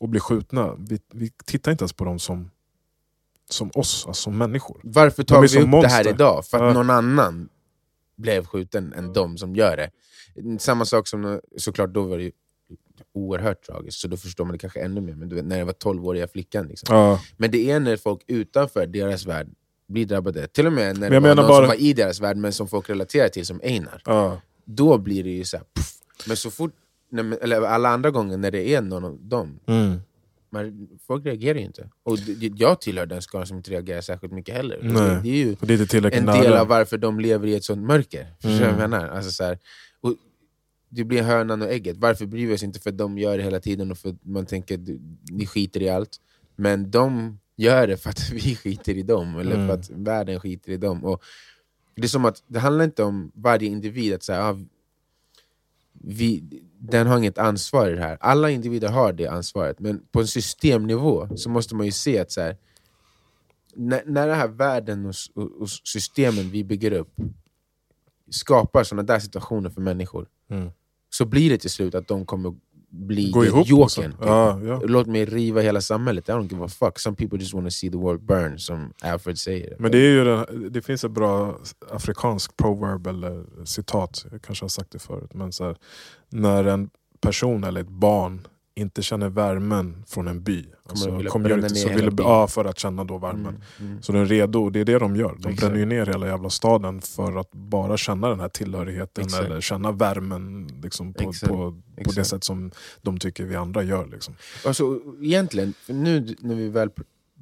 och 0.00 0.08
blir 0.08 0.20
skjutna, 0.20 0.74
vi, 0.78 0.98
vi 1.12 1.30
tittar 1.44 1.70
inte 1.72 1.82
ens 1.82 1.92
på 1.92 2.04
dem 2.04 2.18
som, 2.18 2.50
som 3.50 3.70
oss, 3.74 4.06
alltså 4.06 4.22
som 4.22 4.38
människor. 4.38 4.80
Varför 4.84 5.22
tar 5.22 5.40
vi 5.40 5.46
upp 5.46 5.52
det 5.52 5.58
här 5.60 5.66
monster. 5.66 6.08
idag? 6.08 6.46
För 6.46 6.56
att 6.58 6.62
Ja. 6.62 6.72
någon 6.72 6.90
annan 6.90 7.48
blev 8.16 8.46
skjuten 8.46 8.92
än 8.92 9.12
de 9.12 9.38
som 9.38 9.56
gör 9.56 9.76
det. 9.76 9.90
Samma 10.58 10.84
sak 10.84 11.08
som 11.08 11.40
såklart, 11.56 11.90
då 11.90 12.02
var 12.02 12.18
det 12.18 12.24
ju 12.24 12.32
oerhört 13.14 13.62
tragiskt, 13.62 14.00
så 14.00 14.08
då 14.08 14.16
förstår 14.16 14.44
man 14.44 14.52
det 14.52 14.58
kanske 14.58 14.80
ännu 14.80 15.00
mer. 15.00 15.14
Men 15.14 15.28
du 15.28 15.36
vet, 15.36 15.44
när 15.44 15.58
det 15.58 15.64
var 15.64 15.72
12-åriga 15.72 16.28
flickan. 16.28 16.66
Liksom. 16.66 16.96
Ja, 16.96 17.20
Men 17.36 17.50
det 17.50 17.70
är 17.70 17.80
när 17.80 17.96
folk 17.96 18.20
utanför 18.26 18.86
deras 18.86 19.26
värld 19.26 19.48
blir 19.88 20.06
drabbade. 20.06 20.46
Till 20.46 20.66
och 20.66 20.72
med 20.72 20.98
när 20.98 21.10
jag 21.10 21.22
det 21.22 21.28
var 21.28 21.34
någon 21.34 21.46
bara- 21.46 21.56
som 21.56 21.66
var 21.66 21.80
i 21.80 21.92
deras 21.92 22.20
värld, 22.20 22.36
men 22.36 22.52
som 22.52 22.68
folk 22.68 22.90
relaterar 22.90 23.28
till, 23.28 23.46
som 23.46 23.60
Einar. 23.62 24.02
ja. 24.04 24.40
Då 24.64 24.98
blir 24.98 25.24
det 25.24 25.30
ju 25.30 25.44
så 25.44 25.56
här. 25.56 25.66
Men 26.26 26.36
så 26.36 26.50
fort, 26.50 26.72
men- 27.10 27.32
eller 27.42 27.62
alla 27.62 27.88
andra 27.88 28.10
gånger 28.10 28.36
när 28.36 28.50
det 28.50 28.74
är 28.74 28.80
någon 28.82 29.04
av 29.04 29.18
dem, 29.20 29.58
Mm. 29.66 30.00
man, 30.50 30.88
folk 31.06 31.24
reagerar 31.26 31.58
ju 31.58 31.64
inte. 31.64 31.88
Och 32.02 32.18
jag 32.56 32.80
tillhör 32.80 33.06
den 33.06 33.22
skaran 33.22 33.46
som 33.46 33.56
inte 33.56 33.70
reagerar 33.70 34.00
särskilt 34.00 34.32
mycket 34.32 34.54
heller. 34.54 34.78
Nej. 34.82 35.20
Det, 35.22 35.28
är 35.28 35.36
ju 35.36 35.56
det 35.60 35.74
är 35.74 35.96
inte 35.96 36.08
en 36.18 36.26
del 36.26 36.52
av 36.52 36.66
varför 36.68 36.98
de 36.98 37.20
lever 37.20 37.46
i 37.46 37.54
ett 37.54 37.64
sånt 37.64 37.82
mörker. 37.86 38.26
Vad 38.42 38.52
jag 38.52 38.62
Mm. 38.62 38.76
menar? 38.76 39.08
Alltså 39.08 39.30
så 39.30 39.44
här, 39.44 39.58
och 40.00 40.14
det 40.88 41.04
blir 41.04 41.22
hönan 41.22 41.62
och 41.62 41.68
ägget. 41.68 41.96
Varför 41.96 42.26
bryr 42.26 42.46
vi 42.46 42.54
oss 42.54 42.62
inte 42.62 42.80
för 42.80 42.90
att 42.90 42.98
de 42.98 43.18
gör 43.18 43.36
det 43.38 43.42
hela 43.44 43.60
tiden 43.60 43.90
och 43.90 43.98
för 43.98 44.16
man 44.22 44.46
tänker 44.46 44.74
att 44.74 44.88
ni 45.30 45.46
skiter 45.46 45.82
i 45.82 45.88
allt. 45.88 46.16
Men 46.56 46.90
de 46.90 47.38
gör 47.56 47.86
det 47.86 47.96
för 47.96 48.10
att 48.10 48.30
vi 48.32 48.56
skiter 48.56 48.94
i 48.96 49.02
dem, 49.02 49.38
eller 49.38 49.54
Mm. 49.54 49.66
för 49.66 49.74
att 49.74 49.90
världen 49.90 50.40
skiter 50.40 50.72
i 50.72 50.76
dem. 50.76 51.04
Och 51.04 51.22
det 51.96 52.02
är 52.04 52.08
som 52.08 52.24
att 52.24 52.42
det 52.46 52.58
handlar 52.58 52.84
inte 52.84 53.02
om 53.02 53.32
varje 53.34 53.68
individ, 53.68 54.14
att 54.14 54.22
säga, 54.22 54.44
ah, 54.44 54.58
vi, 55.92 56.44
den 56.78 57.06
har 57.06 57.18
inget 57.18 57.38
ansvar 57.38 57.88
i 57.90 57.94
det 57.94 58.00
här. 58.02 58.18
Alla 58.20 58.50
individer 58.50 58.88
har 58.88 59.12
det 59.12 59.26
ansvaret, 59.26 59.80
men 59.80 60.02
på 60.12 60.20
en 60.20 60.26
systemnivå 60.26 61.28
så 61.36 61.50
måste 61.50 61.74
man 61.74 61.86
ju 61.86 61.92
se 61.92 62.18
att 62.18 62.32
så 62.32 62.40
här, 62.40 62.56
när, 63.74 64.02
när 64.06 64.26
den 64.28 64.36
här 64.36 64.48
världen 64.48 65.06
och, 65.06 65.14
och, 65.34 65.50
och 65.60 65.70
systemen 65.70 66.50
vi 66.50 66.64
bygger 66.64 66.92
upp 66.92 67.14
skapar 68.30 68.84
sådana 68.84 69.02
där 69.02 69.18
situationer 69.18 69.70
för 69.70 69.80
människor, 69.80 70.26
Mm. 70.50 70.70
så 71.10 71.24
blir 71.24 71.50
det 71.50 71.58
till 71.58 71.70
slut 71.70 71.94
att 71.94 72.08
de 72.08 72.26
kommer 72.26 72.54
bli 72.94 73.30
Gå 73.30 73.44
ihop. 73.44 73.66
jokern. 73.66 74.12
också. 74.12 74.26
Ja, 74.28 74.60
ja. 74.64 74.80
Låt 74.84 75.06
mig 75.06 75.24
riva 75.24 75.60
hela 75.60 75.80
samhället, 75.80 76.28
I 76.28 76.32
don't 76.32 76.52
give 76.52 76.64
a 76.64 76.68
fuck. 76.68 76.98
Some 76.98 77.16
people 77.16 77.38
just 77.38 77.54
want 77.54 77.66
to 77.66 77.70
see 77.70 77.90
the 77.90 77.96
world 77.96 78.22
burn, 78.22 78.58
som 78.58 78.92
Alfred 79.02 79.38
säger. 79.38 79.76
Men 79.78 79.90
det, 79.90 79.98
är 79.98 80.10
ju 80.10 80.24
den, 80.24 80.72
det 80.72 80.82
finns 80.82 81.04
ett 81.04 81.10
bra 81.10 81.58
afrikansk 81.90 82.56
proverb 82.56 83.06
eller 83.06 83.44
citat, 83.64 84.26
jag 84.32 84.42
kanske 84.42 84.64
har 84.64 84.68
sagt 84.68 84.90
det 84.92 84.98
förut. 84.98 85.34
Men 85.34 85.52
så 85.52 85.64
här, 85.64 85.76
när 86.30 86.64
en 86.64 86.90
person 87.20 87.64
eller 87.64 87.80
ett 87.80 87.88
barn 87.88 88.40
inte 88.76 89.02
känner 89.02 89.28
värmen 89.28 90.04
från 90.06 90.28
en 90.28 90.42
by, 90.42 90.64
alltså 90.88 91.10
vilja 91.10 91.30
community, 91.30 91.88
hela 91.88 92.10
vill, 92.10 92.14
ja, 92.18 92.46
för 92.46 92.64
att 92.64 92.78
känna 92.78 93.04
då 93.04 93.18
värmen. 93.18 93.62
Mm, 93.78 93.90
mm. 93.90 94.02
Så 94.02 94.12
de 94.12 94.18
är 94.18 94.24
redo, 94.24 94.62
och 94.62 94.72
det 94.72 94.80
är 94.80 94.84
det 94.84 94.98
de 94.98 95.16
gör. 95.16 95.28
De 95.28 95.48
Exakt. 95.48 95.60
bränner 95.60 95.76
ju 95.78 95.86
ner 95.86 96.06
hela 96.06 96.26
jävla 96.26 96.50
staden 96.50 97.00
för 97.00 97.36
att 97.36 97.52
bara 97.52 97.96
känna 97.96 98.28
den 98.28 98.40
här 98.40 98.48
tillhörigheten 98.48 99.24
Exakt. 99.24 99.44
eller 99.44 99.60
känna 99.60 99.92
värmen 99.92 100.70
liksom, 100.82 101.12
på, 101.12 101.30
Exakt. 101.30 101.52
på, 101.52 101.80
på 102.04 102.12
det 102.12 102.24
sätt 102.24 102.44
som 102.44 102.70
de 103.02 103.18
tycker 103.18 103.44
vi 103.44 103.56
andra 103.56 103.82
gör. 103.82 104.06
Liksom. 104.06 104.34
Alltså, 104.66 105.00
egentligen, 105.22 105.74
nu 105.86 106.36
när 106.40 106.54
vi 106.54 106.68
väl... 106.68 106.90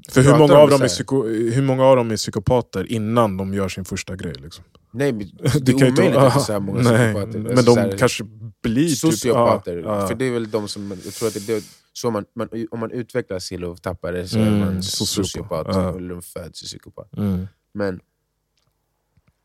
För 0.09 0.23
hur 0.23 0.39
många, 0.39 0.55
av 0.55 0.71
dem 0.71 0.83
är 0.83 0.89
psyko, 0.89 1.27
hur 1.29 1.63
många 1.63 1.85
av 1.85 1.97
dem 1.97 2.11
är 2.11 2.17
psykopater 2.17 2.93
innan 2.93 3.37
de 3.37 3.55
gör 3.55 3.69
sin 3.69 3.85
första 3.85 4.17
grej? 4.17 4.35
Liksom? 4.43 4.65
Nej, 4.93 5.13
men 5.13 5.31
det 5.43 5.49
är 5.49 5.57
inte- 5.57 5.85
omöjligt 5.85 6.17
att 6.17 6.35
det 6.35 6.39
är 6.39 6.43
så 6.43 6.53
här 6.53 6.61
många 6.61 6.83
nej, 6.83 7.15
psykopater. 7.15 7.39
Men 7.39 7.59
Alltså, 7.59 7.75
de 7.75 7.81
här, 7.81 7.99
kanske 7.99 8.25
blir 8.63 8.89
Sociopater, 8.89 9.77
Typ, 9.77 9.85
ja. 9.85 10.09
för 10.09 10.15
det 10.15 10.25
är 10.25 10.31
väl 10.33 10.51
de 10.51 10.69
som, 10.69 10.91
jag 11.05 11.15
tror 11.15 11.29
att 11.29 11.47
det 11.47 11.49
är 11.49 11.63
så 11.93 12.11
man, 12.11 12.25
man, 12.35 12.49
om 12.71 12.81
man 12.81 12.91
utvecklas 12.91 13.49
till 13.49 13.65
att 13.65 13.83
tappa 13.83 14.13
det 14.13 14.29
så 14.29 14.39
Mm, 14.39 14.55
är 14.55 14.59
man 14.65 14.83
sociopat. 14.83 15.27
sociopat, 15.31 15.67
Ja. 15.71 15.97
eller 15.97 16.09
de 16.09 16.23
föds 16.23 16.63
psykopat. 16.63 17.17
Mm. 17.17 17.49
Men, 17.75 18.01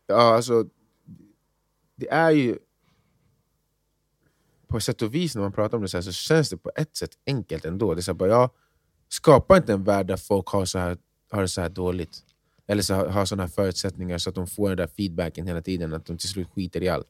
ja 0.07 0.35
alltså, 0.35 0.65
det 1.95 2.09
är 2.09 2.31
ju, 2.31 2.57
på 4.67 4.79
sätt 4.79 5.01
och 5.01 5.13
vis 5.15 5.35
när 5.35 5.41
man 5.41 5.51
pratar 5.51 5.77
om 5.77 5.81
det 5.83 5.89
så, 5.89 5.97
här, 5.97 6.01
så 6.01 6.11
känns 6.11 6.49
det 6.49 6.57
på 6.57 6.71
ett 6.75 6.95
sätt 6.95 7.11
enkelt 7.27 7.65
ändå. 7.65 7.93
Det 7.93 7.99
är 7.99 8.01
så 8.01 8.11
här, 8.11 8.17
bara, 8.17 8.29
ja, 8.29 8.49
skapa 9.09 9.57
inte 9.57 9.73
en 9.73 9.83
värld 9.83 10.07
där 10.07 10.17
folk 10.17 10.47
har, 10.47 10.65
så 10.65 10.79
här, 10.79 10.97
har 11.31 11.41
det 11.41 11.47
så 11.47 11.61
här 11.61 11.69
dåligt. 11.69 12.23
Eller 12.67 12.81
så 12.81 12.93
har, 12.95 13.05
har 13.07 13.25
sådana 13.25 13.47
förutsättningar 13.47 14.17
så 14.17 14.29
att 14.29 14.35
de 14.35 14.47
får 14.47 14.69
den 14.69 14.77
där 14.77 14.87
feedbacken 14.87 15.47
hela 15.47 15.61
tiden, 15.61 15.93
att 15.93 16.05
de 16.05 16.17
till 16.17 16.29
slut 16.29 16.47
skiter 16.55 16.83
i 16.83 16.89
allt. 16.89 17.07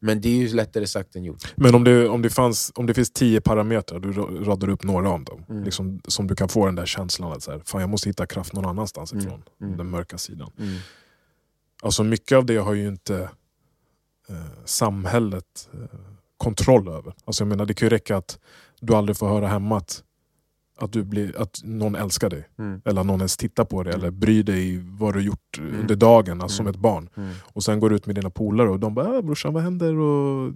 Men 0.00 0.20
det 0.20 0.28
är 0.28 0.36
ju 0.36 0.48
lättare 0.54 0.86
sagt 0.86 1.16
än 1.16 1.24
gjort. 1.24 1.52
Men 1.56 1.74
om 1.74 1.84
det, 1.84 2.08
om, 2.08 2.22
det 2.22 2.30
fanns, 2.30 2.72
om 2.74 2.86
det 2.86 2.94
finns 2.94 3.10
tio 3.10 3.40
parametrar, 3.40 3.98
du 3.98 4.12
ra- 4.12 4.44
radar 4.44 4.68
upp 4.68 4.82
några 4.84 5.10
av 5.10 5.24
dem, 5.24 5.44
Mm. 5.48 5.64
liksom, 5.64 6.00
som 6.08 6.26
du 6.26 6.34
kan 6.34 6.48
få 6.48 6.66
den 6.66 6.74
där 6.74 6.86
känslan 6.86 7.32
att 7.32 7.42
så 7.42 7.50
här, 7.50 7.62
fan, 7.66 7.80
jag 7.80 7.90
måste 7.90 8.08
hitta 8.08 8.26
kraft 8.26 8.52
någon 8.52 8.66
annanstans 8.66 9.12
Mm, 9.12 9.24
ifrån, 9.26 9.42
mm. 9.62 9.76
den 9.76 9.90
mörka 9.90 10.18
sidan. 10.18 10.50
Mm. 10.58 10.76
Alltså 11.82 12.04
mycket 12.04 12.38
av 12.38 12.46
det 12.46 12.56
har 12.56 12.74
ju 12.74 12.88
inte 12.88 13.30
eh, 14.28 14.36
samhället 14.64 15.68
eh, 15.74 15.98
kontroll 16.36 16.88
över. 16.88 17.14
Alltså 17.24 17.42
jag 17.44 17.48
menar, 17.48 17.66
det 17.66 17.74
kan 17.74 17.86
ju 17.86 17.90
räcka 17.90 18.16
att 18.16 18.38
du 18.80 18.94
aldrig 18.94 19.16
får 19.16 19.28
höra 19.28 19.46
hemma 19.48 19.76
att, 19.76 20.02
att, 20.78 20.92
du 20.92 21.02
blir, 21.04 21.40
att 21.42 21.60
någon 21.64 21.94
älskar 21.94 22.30
dig. 22.30 22.48
Mm. 22.58 22.80
Eller 22.84 23.00
att 23.00 23.06
någon 23.06 23.20
ens 23.20 23.36
tittar 23.36 23.64
på 23.64 23.82
dig 23.82 23.92
Mm. 23.94 24.00
eller 24.04 24.10
bryr 24.10 24.42
dig 24.42 24.78
vad 24.98 25.14
du 25.14 25.20
gjort 25.20 25.58
Mm. 25.58 25.80
under 25.80 25.96
dagen, 25.96 26.40
alltså 26.42 26.62
Mm. 26.62 26.72
som 26.72 26.76
ett 26.76 26.82
barn. 26.82 27.08
Mm. 27.16 27.34
Och 27.42 27.62
sen 27.64 27.80
går 27.80 27.90
du 27.90 27.96
ut 27.96 28.06
med 28.06 28.14
dina 28.14 28.30
polare 28.30 28.68
och 28.68 28.80
de 28.80 28.94
bara 28.94 29.08
ah, 29.18 29.22
“brorsan 29.22 29.54
vad 29.54 29.62
händer?” 29.62 29.94
och 29.98 30.52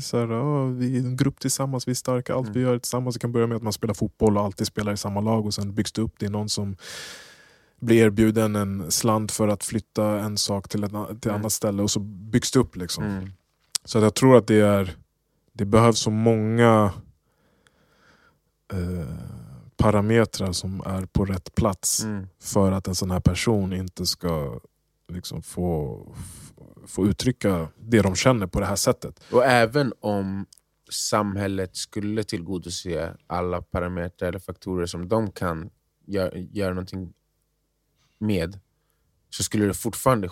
så 0.00 0.18
här, 0.18 0.30
ah, 0.32 0.64
“Vi 0.66 0.96
är 0.96 1.00
en 1.00 1.16
grupp 1.16 1.40
tillsammans, 1.40 1.88
vi 1.88 1.90
är 1.90 1.94
starka, 1.94 2.34
allt 2.34 2.46
Mm. 2.46 2.52
vi 2.54 2.60
gör 2.60 2.78
tillsammans”. 2.78 3.14
Det 3.14 3.18
kan 3.20 3.32
börja 3.32 3.46
med 3.46 3.56
att 3.56 3.62
man 3.62 3.72
spelar 3.72 3.94
fotboll 3.94 4.36
och 4.36 4.44
alltid 4.44 4.66
spelar 4.66 4.92
i 4.92 4.96
samma 4.96 5.20
lag 5.20 5.46
och 5.46 5.54
sen 5.54 5.74
byggs 5.74 5.92
det 5.92 6.02
upp. 6.02 6.14
Det 6.18 6.26
är 6.26 6.30
någon 6.30 6.48
som 6.48 6.76
blir 7.80 8.04
erbjuden 8.04 8.56
en 8.56 8.90
slant 8.90 9.32
för 9.32 9.48
att 9.48 9.64
flytta 9.64 10.20
en 10.20 10.36
sak 10.38 10.68
till 10.68 10.84
ett, 10.84 10.92
till 11.20 11.30
annat 11.30 11.52
ställe 11.52 11.82
och 11.82 11.90
så 11.90 12.00
byggs 12.00 12.50
det 12.50 12.58
upp. 12.58 12.76
Liksom. 12.76 13.04
Så 13.84 13.98
att 13.98 14.04
jag 14.04 14.14
tror 14.14 14.36
att 14.36 14.46
det 14.46 14.60
är 14.60 14.96
det 15.52 15.64
behövs 15.64 15.98
så 15.98 16.10
många 16.10 16.92
eh, 18.72 19.29
parametrar 19.80 20.52
som 20.52 20.80
är 20.80 21.06
på 21.06 21.24
rätt 21.24 21.54
plats 21.54 22.04
Mm. 22.04 22.26
för 22.40 22.72
att 22.72 22.88
en 22.88 22.94
sån 22.94 23.10
här 23.10 23.20
person 23.20 23.72
inte 23.72 24.06
ska 24.06 24.60
liksom 25.08 25.42
få, 25.42 26.06
få 26.86 27.06
uttrycka 27.06 27.68
det 27.78 28.02
de 28.02 28.14
känner 28.14 28.46
på 28.46 28.60
det 28.60 28.66
här 28.66 28.76
sättet. 28.76 29.20
Och 29.32 29.44
även 29.44 29.92
om 30.00 30.46
samhället 30.90 31.76
skulle 31.76 32.24
tillgodose 32.24 33.16
alla 33.26 33.62
parametrar 33.62 34.28
eller 34.28 34.38
faktorer 34.38 34.86
som 34.86 35.08
de 35.08 35.32
kan 35.32 35.70
gör, 36.06 36.34
göra 36.36 36.70
någonting 36.70 37.12
med, 38.18 38.60
så 39.30 39.42
skulle 39.42 39.66
det 39.66 39.74
fortfarande 39.74 40.28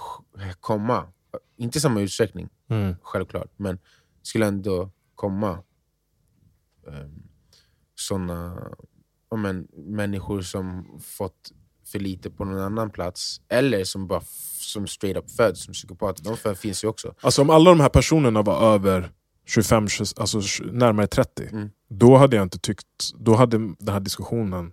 komma, 0.61 1.13
inte 1.57 1.79
i 1.79 1.81
samma 1.81 2.01
utsträckning 2.01 2.49
självklart, 3.03 3.53
men 3.57 3.79
skulle 4.23 4.47
ändå 4.47 4.91
komma 5.15 5.63
um, 6.83 7.29
såna 7.95 8.69
men, 9.37 9.67
människor 9.77 10.41
som 10.43 10.87
fått 11.05 11.53
för 11.87 11.99
lite 11.99 12.31
på 12.31 12.45
någon 12.45 12.59
annan 12.63 12.91
plats, 12.91 13.41
eller 13.49 13.85
som 13.85 14.07
bara 14.07 14.23
som 14.59 14.87
straight 14.87 15.17
up 15.17 15.31
föds 15.31 15.65
som 15.65 15.75
psykopater. 15.75 16.37
De 16.45 16.55
finns 16.57 16.85
ju 16.85 16.89
också. 16.89 17.15
Alltså 17.21 17.43
om 17.43 17.51
alla 17.51 17.71
de 17.71 17.81
här 17.81 17.89
personerna 17.89 18.43
var 18.43 18.75
över 18.75 19.11
25, 19.47 19.89
20, 19.89 20.05
alltså 20.17 20.41
närmare 20.73 21.07
30, 21.07 21.49
Mm. 21.53 21.71
då 21.89 22.17
hade 22.17 22.37
jag 22.37 22.43
inte 22.43 22.59
tyckt, 22.59 22.87
då 23.19 23.35
hade 23.35 23.59
den 23.59 23.89
här 23.89 24.01
diskussionen 24.01 24.73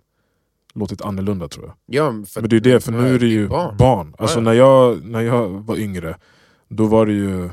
låtit 0.74 1.02
annorlunda 1.02 1.48
tror 1.48 1.64
jag. 1.66 1.74
Ja, 1.86 2.24
för 2.26 2.40
Men 2.40 2.50
det 2.50 2.56
är 2.56 2.60
det, 2.60 2.80
för 2.80 2.92
nu 2.92 3.14
är 3.14 3.18
det 3.18 3.26
ju 3.26 3.48
barn. 3.48 3.76
barn. 3.76 4.14
Alltså 4.18 4.38
Ja, 4.40 4.40
ja. 4.40 4.44
när 4.44 4.52
jag, 4.52 5.04
när 5.04 5.20
jag 5.20 5.48
var 5.48 5.76
yngre, 5.76 6.18
då 6.68 6.86
var 6.86 7.06
det 7.06 7.12
ju 7.12 7.50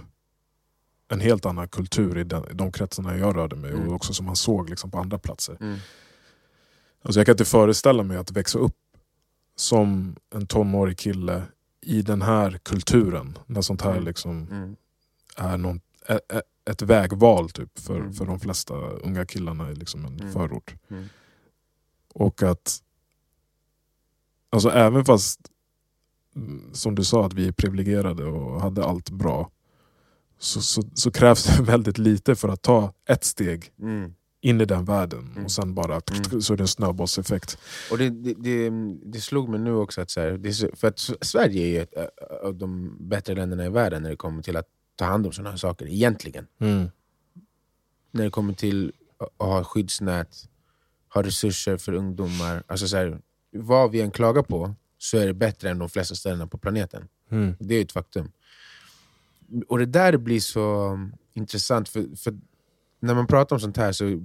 en 1.07 1.19
helt 1.19 1.45
annan 1.45 1.67
kultur 1.67 2.17
i 2.17 2.23
den, 2.23 2.45
de 2.53 2.71
kretsarna 2.71 3.17
jag 3.17 3.35
rörde 3.35 3.55
mig 3.55 3.71
Mm. 3.71 3.87
och 3.89 3.95
också 3.95 4.13
som 4.13 4.25
man 4.25 4.35
såg 4.35 4.69
liksom 4.69 4.91
på 4.91 4.97
andra 4.99 5.17
platser. 5.19 5.57
Mm. 5.61 5.77
Alltså 7.03 7.19
jag 7.19 7.25
kan 7.25 7.33
inte 7.33 7.45
föreställa 7.45 8.03
mig 8.03 8.17
att 8.17 8.31
växa 8.31 8.59
upp 8.59 8.75
som 9.55 10.15
en 10.35 10.47
tonårig 10.47 10.97
kille 10.97 11.43
i 11.81 12.01
den 12.01 12.21
här 12.21 12.57
kulturen. 12.63 13.37
När 13.45 13.61
sånt 13.61 13.81
här 13.81 13.91
Mm. 13.91 14.03
liksom 14.03 14.47
Mm. 14.51 14.75
är 15.37 15.57
någon, 15.57 15.81
ä, 16.07 16.19
ä, 16.29 16.41
ett 16.65 16.81
vägval 16.81 17.49
typ 17.49 17.79
för, 17.79 17.95
Mm. 17.99 18.13
för 18.13 18.25
de 18.25 18.39
flesta 18.39 18.73
unga 18.75 19.25
killarna 19.25 19.71
i 19.71 19.75
liksom 19.75 20.05
en 20.05 20.19
Mm. 20.19 20.33
förort. 20.33 20.75
Mm. 20.89 21.05
Och 22.13 22.43
att, 22.43 22.79
alltså 24.49 24.69
även 24.69 25.05
fast, 25.05 25.39
mm, 26.35 26.73
som 26.73 26.95
du 26.95 27.03
sa, 27.03 27.25
att 27.25 27.33
vi 27.33 27.47
är 27.47 27.51
privilegierade 27.51 28.25
och 28.25 28.61
hade 28.61 28.85
allt 28.85 29.09
bra, 29.09 29.51
så, 30.39 30.61
så, 30.61 30.83
så 30.93 31.11
krävs 31.11 31.43
det 31.43 31.63
väldigt 31.63 31.97
lite 31.97 32.35
för 32.35 32.49
att 32.49 32.61
ta 32.61 32.93
ett 33.05 33.23
steg. 33.23 33.71
In 34.43 34.61
i 34.61 34.65
den 34.65 34.85
världen 34.85 35.19
Mm. 35.31 35.45
och 35.45 35.51
sen 35.51 35.73
bara 35.73 36.01
Mm. 36.11 36.41
så 36.41 36.53
är 36.53 36.57
det 36.57 36.63
en 36.63 36.67
snöbollseffekt. 36.67 37.57
Och 37.91 37.97
det, 37.97 38.09
det, 38.09 38.33
det, 38.33 38.69
det 39.03 39.21
slog 39.21 39.49
mig 39.49 39.59
nu 39.59 39.73
också 39.73 40.01
att, 40.01 40.09
så 40.11 40.21
här, 40.21 40.51
så, 40.51 40.69
för 40.75 40.87
att 40.87 40.99
Sverige 41.21 41.61
är 41.63 41.67
ju 41.67 41.79
ett 41.81 41.93
av 42.43 42.55
de 42.55 42.97
bättre 43.09 43.35
länderna 43.35 43.65
i 43.65 43.69
världen 43.69 44.03
när 44.03 44.09
det 44.09 44.15
kommer 44.15 44.41
till 44.43 44.57
att 44.57 44.67
ta 44.95 45.05
hand 45.05 45.25
om 45.25 45.31
sådana 45.31 45.49
här 45.49 45.57
saker, 45.57 45.87
egentligen. 45.87 46.47
När 48.11 48.23
det 48.23 48.29
kommer 48.29 48.53
till 48.53 48.91
att 49.17 49.47
ha 49.47 49.63
skyddsnät, 49.63 50.49
ha 51.13 51.23
resurser 51.23 51.77
för 51.77 51.93
ungdomar. 51.93 52.63
Alltså 52.67 52.87
så 52.87 52.97
här, 52.97 53.19
vad 53.51 53.91
vi 53.91 54.01
än 54.01 54.11
klagar 54.11 54.43
på 54.43 54.75
så 54.97 55.17
är 55.17 55.27
det 55.27 55.33
bättre 55.33 55.69
än 55.69 55.79
de 55.79 55.89
flesta 55.89 56.15
ställena 56.15 56.47
på 56.47 56.57
planeten. 56.57 57.07
Mm. 57.31 57.55
Det 57.59 57.75
är 57.75 57.81
ett 57.81 57.91
faktum. 57.91 58.31
Och 59.67 59.79
det 59.79 59.85
där 59.85 60.17
blir 60.17 60.39
så 60.39 60.91
um, 60.91 61.13
intressant, 61.33 61.89
för, 61.89 62.15
för 62.15 62.33
när 63.03 63.15
man 63.15 63.27
pratar 63.27 63.55
om 63.55 63.59
sånt 63.59 63.77
här 63.77 63.91
så 63.91 64.21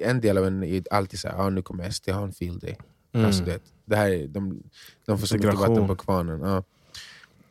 en 0.00 0.20
del 0.20 0.38
av 0.38 0.46
en 0.46 0.62
är 0.62 0.82
alltid 0.90 1.20
så 1.20 1.28
här, 1.28 1.36
ah, 1.38 1.50
nu 1.50 1.62
kommer 1.62 1.90
SD 1.90 2.10
ha 2.10 2.22
en 2.22 2.32
field 2.32 2.60
day. 2.60 2.78
Mm. 3.12 3.26
Alltså 3.26 3.44
det, 3.44 3.62
det 3.84 3.96
här, 3.96 4.10
är- 4.10 4.28
de, 4.28 4.62
de 5.06 5.18
får 5.18 5.26
så 5.26 5.34
mycket 5.34 5.54
vatten 5.54 5.86
på 5.86 5.96
kvarnen. 5.96 6.40
Ja. 6.40 6.64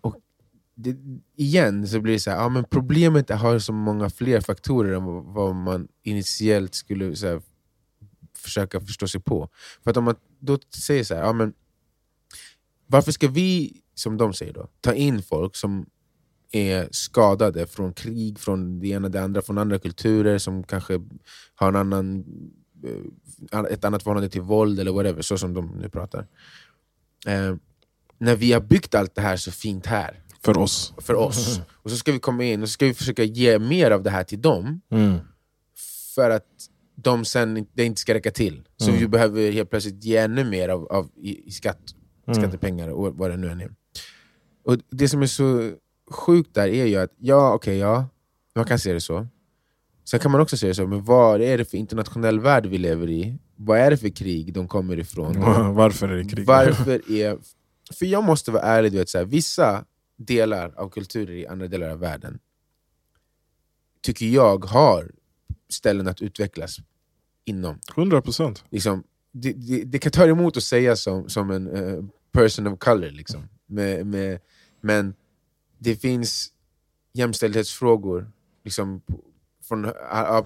Och 0.02 0.16
det, 0.76 0.96
igen 1.36 1.88
så 1.88 2.00
blir 2.02 2.14
det 2.14 2.20
så 2.20 2.30
här, 2.32 2.38
ja, 2.38 2.50
men 2.50 2.64
problemet 2.64 3.30
har 3.30 3.60
så 3.60 3.74
många 3.74 4.10
fler 4.10 4.42
faktorer 4.42 4.94
än 4.96 5.34
vad- 5.34 5.56
man 5.56 5.88
initiellt 6.04 6.76
skulle 6.76 7.16
så 7.16 7.28
här, 7.28 7.42
försöka 8.36 8.82
förstå 8.82 9.08
sig 9.08 9.22
på. 9.22 9.50
För 9.84 9.92
att 9.92 9.98
om 9.98 10.04
man 10.04 10.16
då 10.40 10.60
säger 10.76 11.04
så 11.04 11.16
här, 11.16 11.22
ja, 11.22 11.34
men 11.34 11.54
varför 12.88 13.12
ska 13.12 13.28
vi, 13.28 13.82
som 13.96 14.18
de 14.18 14.34
säger 14.34 14.54
då, 14.54 14.68
ta 14.82 14.94
in 14.94 15.24
folk 15.24 15.56
som 15.56 15.86
är 16.52 16.88
skadade 16.92 17.68
från 17.68 17.94
krig, 17.94 18.40
från 18.40 18.80
det 18.80 18.88
ena 18.88 19.06
och 19.08 19.12
det 19.12 19.22
andra, 19.24 19.42
från 19.42 19.58
andra 19.58 19.80
kulturer 19.80 20.38
som 20.38 20.64
kanske 20.64 21.00
har 21.56 21.68
en 21.68 21.76
annan, 21.76 22.24
eh, 23.52 23.60
ett 23.62 23.86
annat 23.86 24.04
förhållande 24.04 24.30
till 24.30 24.42
våld 24.42 24.80
eller 24.80 24.92
whatever, 24.92 25.22
så 25.22 25.38
som 25.38 25.54
de 25.54 25.68
nu 25.82 25.90
pratar. 25.90 26.28
Eh, 27.28 27.56
när 28.18 28.36
vi 28.36 28.52
har 28.54 28.62
byggt 28.62 28.96
allt 28.96 29.16
det 29.16 29.22
här 29.22 29.38
så 29.38 29.52
fint 29.52 29.86
här, 29.86 30.20
För 30.44 30.58
oss. 30.58 30.94
för 30.98 31.14
oss, 31.14 31.62
och 31.74 31.92
så 31.92 31.98
ska 31.98 32.12
vi 32.12 32.20
komma 32.20 32.44
in 32.44 32.62
och 32.62 32.68
så 32.70 32.74
ska 32.74 32.86
vi 32.86 32.94
försöka 32.94 33.24
ge 33.24 33.60
mer 33.60 33.92
av 33.92 34.04
det 34.04 34.10
här 34.10 34.24
till 34.24 34.42
dem, 34.42 34.82
Mm. 34.92 35.18
för 36.16 36.30
att 36.30 36.48
de 36.96 37.26
sen 37.26 37.58
inte- 37.58 37.72
det 37.74 37.84
inte 37.86 38.02
ska 38.02 38.14
räcka 38.14 38.32
till. 38.32 38.64
Så 38.78 38.88
Mm. 38.90 39.00
vi 39.00 39.08
behöver 39.08 39.52
helt 39.52 39.70
plötsligt 39.70 40.04
ge 40.04 40.18
ännu 40.18 40.44
mer 40.44 40.70
av, 40.70 40.86
av 40.88 41.10
i, 41.16 41.48
i 41.48 41.52
skatt, 41.52 41.82
Mm. 42.28 42.40
skattepengar 42.42 42.88
och 42.90 43.18
vad 43.18 43.30
det 43.32 43.38
nu 43.38 43.48
än 43.50 43.62
är. 43.62 43.72
Och 44.64 44.78
det 44.90 45.10
som 45.10 45.22
är 45.22 45.28
så 45.28 45.72
sjukt 46.12 46.54
där 46.54 46.68
är 46.68 46.86
ju 46.86 46.96
att, 46.96 47.12
ja 47.18 47.54
okej, 47.54 47.78
ja, 47.78 48.06
man 48.56 48.66
kan 48.66 48.80
se 48.80 48.94
det 48.94 49.02
så. 49.02 49.28
Sen 50.04 50.20
kan 50.20 50.32
man 50.32 50.42
också 50.42 50.58
se 50.58 50.68
det 50.68 50.76
så, 50.76 50.88
men 50.88 51.04
vad 51.04 51.42
är 51.42 51.58
det 51.58 51.66
för 51.66 51.78
internationell 51.78 52.40
värld 52.40 52.66
vi 52.66 52.78
lever 52.78 53.10
i? 53.10 53.38
Vad 53.56 53.80
är 53.80 53.92
det 53.92 53.98
för 53.98 54.10
krig 54.10 54.54
de 54.54 54.68
kommer 54.68 55.00
ifrån? 55.00 55.40
Varför 55.76 56.10
är 56.10 56.18
det 56.18 56.30
krig? 56.30 56.46
Varför 56.46 57.12
är... 57.12 57.38
För 57.94 58.06
jag 58.06 58.24
måste 58.24 58.52
vara 58.52 58.64
ärlig, 58.64 58.92
du 58.92 58.98
vet, 58.98 59.10
så 59.10 59.18
här, 59.18 59.26
vissa 59.26 59.86
delar 60.18 60.74
av 60.78 60.90
kulturer 60.90 61.34
i 61.34 61.48
andra 61.48 61.68
delar 61.68 61.90
av 61.90 62.00
världen 62.00 62.40
tycker 64.02 64.26
jag 64.26 64.66
har 64.66 65.12
ställen 65.70 66.08
att 66.08 66.22
utvecklas 66.22 66.78
inom. 67.46 67.80
100 67.98 68.22
procent. 68.22 68.64
Liksom, 68.70 69.04
det, 69.32 69.54
det, 69.54 69.84
det 69.84 70.00
kan 70.00 70.12
ta 70.12 70.26
emot 70.26 70.58
att 70.58 70.64
säga 70.64 70.96
som, 70.96 71.30
som 71.30 71.52
en 71.52 71.68
eh, 71.68 72.04
person 72.32 72.68
of 72.68 72.80
color, 72.80 73.10
liksom. 73.10 73.50
med, 73.66 74.06
med, 74.06 74.40
men 74.82 75.14
det 75.84 75.96
finns 75.96 76.50
jämställdhetsfrågor 77.14 78.32
liksom, 78.64 79.02
på, 79.02 79.20
från, 79.64 79.84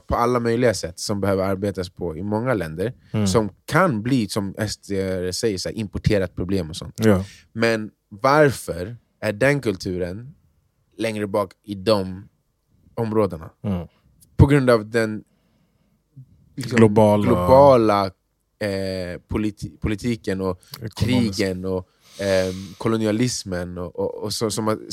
på 0.07 0.15
alla 0.15 0.39
möjliga 0.39 0.73
sätt 0.73 0.99
som 0.99 1.21
behöver 1.21 1.43
arbetas 1.43 1.89
på 1.89 2.17
i 2.17 2.23
många 2.23 2.53
länder, 2.53 2.93
Mm. 3.11 3.27
som 3.27 3.49
kan 3.65 4.01
bli, 4.01 4.29
som 4.29 4.55
SD 4.69 4.85
säger, 5.33 5.57
så 5.57 5.69
här, 5.69 5.75
importerat 5.75 6.35
problem 6.35 6.69
och 6.69 6.75
sånt. 6.75 6.93
Ja. 6.97 7.25
Men 7.53 7.91
varför 8.09 8.97
är 9.19 9.33
den 9.33 9.61
kulturen 9.61 10.35
längre 10.97 11.27
bak 11.27 11.53
i 11.63 11.75
de 11.75 12.27
områdena? 12.95 13.49
Mm. 13.63 13.87
På 14.35 14.45
grund 14.47 14.69
av 14.69 14.89
den 14.89 15.23
liksom, 16.55 16.77
Globala- 16.79 17.23
globala 17.23 18.05
eh, 18.59 19.19
politi 19.27 19.77
politiken 19.81 20.41
och 20.41 20.61
Ekonomiskt. 20.81 20.97
krigen 20.99 21.65
och 21.65 21.89
eh, 22.21 22.53
kolonialismen 22.77 23.77
och, 23.77 23.95
och, 23.99 24.23
och 24.23 24.33
så, 24.33 24.51
som 24.51 24.87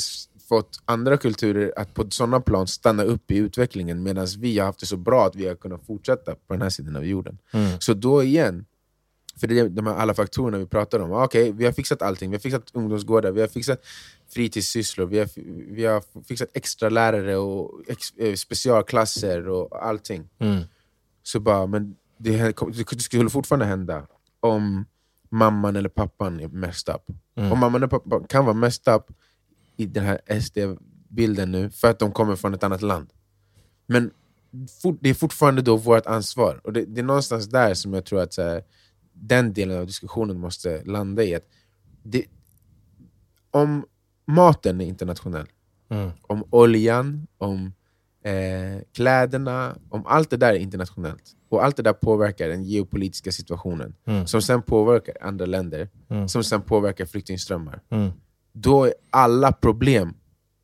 fått 0.53 0.79
andra 0.85 1.17
kulturer 1.17 1.73
att 1.75 1.93
på 1.93 2.05
sådana 2.09 2.41
plan 2.41 2.67
stanna 2.67 3.03
upp 3.03 3.31
i 3.31 3.37
utvecklingen 3.37 4.03
medan 4.03 4.27
vi 4.39 4.59
har 4.59 4.65
haft 4.65 4.79
det 4.79 4.85
så 4.85 4.97
bra 4.97 5.25
att 5.25 5.35
vi 5.35 5.47
har 5.47 5.55
kunnat 5.55 5.85
fortsätta 5.85 6.35
på 6.35 6.53
den 6.53 6.61
här 6.61 6.69
sidan 6.69 6.95
av 6.95 7.05
jorden. 7.05 7.37
Mm. 7.53 7.79
Så 7.79 7.93
då 7.93 8.23
igen, 8.23 8.65
för 9.39 9.47
det 9.47 9.59
är 9.59 9.69
de 9.69 9.87
här 9.87 9.95
alla 9.95 10.13
faktorerna 10.13 10.57
vi 10.57 10.65
pratar 10.65 10.99
om. 10.99 11.13
Ah, 11.13 11.23
Okej, 11.23 11.51
vi 11.51 11.65
har 11.65 11.71
fixat 11.71 12.01
allting. 12.01 12.29
Vi 12.29 12.35
har 12.35 12.39
fixat 12.39 12.71
ungdomsgårdar, 12.73 13.31
vi 13.31 13.41
har 13.41 13.47
fixat 13.47 13.85
fritidssysslor, 14.33 15.05
vi 15.05 15.19
har, 15.19 15.29
vi 15.73 15.85
har 15.85 16.03
fixat 16.27 16.49
extra 16.53 16.89
lärare 16.89 17.37
och 17.37 17.81
ex, 17.87 18.13
eh, 18.17 18.35
specialklasser 18.35 19.49
och 19.49 19.85
allting. 19.85 20.29
Mm. 20.39 20.63
Så 21.23 21.39
bara, 21.39 21.67
men 21.67 21.95
det, 22.17 22.55
det 22.91 23.01
skulle 23.01 23.29
fortfarande 23.29 23.65
hända 23.65 24.07
om 24.39 24.85
mamman 25.29 25.75
eller 25.75 25.89
pappan 25.89 26.39
är 26.39 26.47
messed 26.47 26.95
up. 26.95 27.01
Mm. 27.35 27.51
Och 27.51 27.57
mamman 27.57 27.83
och 27.83 27.89
pappan 27.89 28.23
kan 28.23 28.45
vara 28.45 28.55
messed 28.55 28.93
up 28.95 29.03
i 29.77 29.85
den 29.85 30.03
här 30.03 30.39
SD-bilden 30.41 31.51
nu 31.51 31.69
för 31.69 31.89
att 31.89 31.99
de 31.99 32.11
kommer 32.11 32.35
från 32.35 32.53
ett 32.53 32.63
annat 32.63 32.81
land. 32.81 33.07
Men 33.87 34.11
fort, 34.81 34.97
det 35.01 35.09
är 35.09 35.13
fortfarande 35.13 35.61
då 35.61 35.77
vårt 35.77 36.05
ansvar. 36.05 36.61
Och 36.63 36.73
det, 36.73 36.85
det 36.85 37.01
är 37.01 37.05
någonstans 37.05 37.45
där 37.49 37.73
som 37.73 37.93
jag 37.93 38.05
tror 38.05 38.21
att 38.21 38.37
här, 38.37 38.63
den 39.13 39.53
delen 39.53 39.77
av 39.79 39.85
diskussionen 39.87 40.39
måste 40.39 40.83
landa 40.83 41.23
i. 41.23 41.35
att 41.35 41.47
det, 42.03 42.25
Om 43.51 43.85
maten 44.25 44.81
är 44.81 44.85
internationell, 44.85 45.47
Mm. 45.89 46.09
om 46.21 46.43
oljan, 46.49 47.27
om 47.37 47.73
eh, 48.23 48.81
kläderna, 48.93 49.75
om 49.89 50.05
allt 50.05 50.29
det 50.29 50.37
där 50.37 50.53
är 50.53 50.57
internationellt. 50.59 51.35
Och 51.49 51.63
allt 51.65 51.75
det 51.77 51.83
där 51.83 51.93
påverkar 51.93 52.47
den 52.49 52.63
geopolitiska 52.63 53.31
situationen, 53.31 53.95
Mm. 54.05 54.27
som 54.27 54.41
sen 54.41 54.61
påverkar 54.61 55.17
andra 55.21 55.45
länder, 55.45 55.89
Mm. 56.09 56.27
som 56.29 56.43
sen 56.43 56.61
påverkar 56.61 57.05
flyktingströmmar. 57.05 57.81
Mm. 57.89 58.11
Då 58.53 58.83
är 58.83 58.93
alla 59.09 59.51
problem 59.51 60.13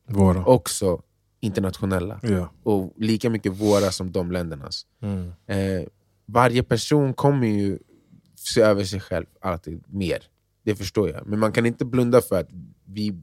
Våra. 0.08 0.44
också 0.44 1.02
internationella. 1.40 2.20
Ja. 2.22 2.50
Och 2.62 2.94
lika 2.96 3.30
mycket 3.30 3.52
våra 3.52 3.90
som 3.90 4.12
de 4.12 4.32
ländernas. 4.32 4.86
Mm. 5.02 5.32
Eh, 5.46 5.88
varje 6.26 6.62
person 6.62 7.14
kommer 7.14 7.46
ju 7.46 7.78
se 8.36 8.60
över 8.60 8.84
sig 8.84 9.00
själv 9.00 9.26
alltid 9.40 9.84
mer. 9.86 10.22
Det 10.64 10.74
förstår 10.74 11.10
jag. 11.10 11.26
Men 11.26 11.38
man 11.38 11.52
kan 11.52 11.66
inte 11.66 11.84
blunda 11.84 12.20
för 12.20 12.40
att 12.40 12.48
vi... 12.84 13.14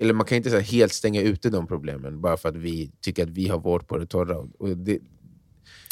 Eller 0.00 0.14
man 0.14 0.26
kan 0.26 0.36
inte 0.36 0.50
så 0.50 0.58
helt 0.58 0.92
stänga 0.92 1.20
ute 1.20 1.50
de 1.50 1.66
problemen 1.66 2.20
bara 2.20 2.36
för 2.36 2.48
att 2.48 2.56
vi 2.56 2.92
tycker 3.00 3.22
att 3.22 3.30
vi 3.30 3.48
har 3.48 3.58
vårt 3.58 3.88
på 3.88 3.98
det 3.98 4.06
torra. 4.06 4.38
Och 4.58 4.76
det, 4.76 4.98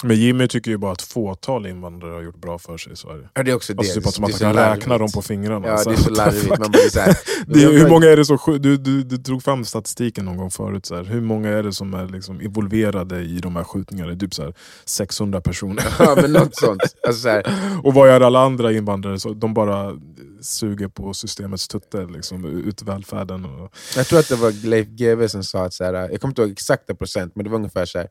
Men 0.03 0.17
Jimmy 0.17 0.49
tycker 0.49 0.71
ju 0.71 0.77
bara 0.77 0.93
att 0.93 1.03
fåtal 1.03 1.67
invandrare 1.67 2.13
har 2.13 2.23
gjort 2.23 2.41
bra 2.41 2.59
för 2.59 2.79
sig 2.79 2.93
i 2.93 2.97
Sverige. 2.97 3.29
ja, 3.35 3.43
det 3.43 3.51
är 3.51 3.55
också 3.55 3.75
det. 3.75 3.79
Alltså 3.79 3.95
typ 3.95 4.07
att 4.07 4.15
som 4.15 4.25
att 4.25 4.39
det 4.39 4.45
man 4.45 4.57
är 4.57 4.65
kan 4.67 4.77
räkna 4.77 4.99
dem 4.99 5.09
på 5.15 5.23
fingrarna. 5.23 5.69
Ja, 5.69 5.85
det 5.85 5.93
är 5.93 5.97
så 5.97 6.11
larvigt. 6.23 6.59
Man 6.59 6.71
blir 6.71 6.91
så 6.91 7.01
här, 7.01 7.19
Det 7.47 7.63
är, 7.63 7.73
hur 7.73 7.89
många 7.89 8.07
är 8.07 8.17
det 8.17 8.25
som 8.25 8.39
du, 8.47 8.77
du, 8.77 9.03
du 9.03 9.17
drog 9.17 9.43
fram 9.43 9.65
statistiken 9.65 10.25
någon 10.25 10.37
gång 10.37 10.51
förut. 10.51 10.87
Så 10.87 10.97
här. 10.97 11.05
Hur 11.05 11.21
många 11.21 11.49
är 11.49 11.63
det 11.63 11.73
som 11.73 11.95
är 11.95 12.09
liksom 12.09 12.41
involverade 12.41 13.21
i 13.21 13.39
de 13.39 13.57
här 13.57 13.65
skjutningarna? 13.65 14.17
Typ 14.17 14.35
så 14.35 14.43
här 14.43 14.55
600 14.85 15.41
personer. 15.41 15.85
ja, 15.99 16.19
men 16.23 16.33
något 16.33 16.57
sånt. 16.57 16.83
Alltså, 17.07 17.23
så 17.23 17.43
Och 17.83 17.95
vad 17.95 18.09
gör 18.09 18.21
alla 18.21 18.41
andra 18.41 18.73
invandrare? 18.73 19.21
Så 19.21 19.33
de 19.33 19.55
bara 19.55 19.93
suger 20.41 20.89
på 20.89 21.15
systemets 21.15 21.69
tutte, 21.69 22.07
liksom, 22.07 22.45
ut 22.45 22.83
välfärden. 22.83 23.45
Och, 23.45 23.75
Jag 23.97 24.07
tror 24.07 24.19
att 24.19 24.29
det 24.29 24.37
var 24.37 24.67
Leif 24.67 24.87
GW 24.89 25.29
som 25.29 25.45
sa 25.45 25.65
att, 25.65 25.75
så 25.75 25.85
här, 25.85 25.95
jag 25.95 26.21
kommer 26.21 26.33
inte 26.33 26.43
ihåg 26.43 26.51
exakta 26.51 26.95
procent, 26.95 27.33
men 27.37 27.45
det 27.45 27.51
var 27.51 27.57
ungefär 27.57 27.85
så 27.85 27.99
här. 27.99 28.09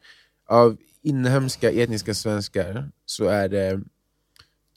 Av 0.48 0.78
inhemska 1.02 1.72
etniska 1.72 2.14
svenskar 2.14 2.92
så 3.06 3.26
är 3.26 3.50
det 3.50 3.82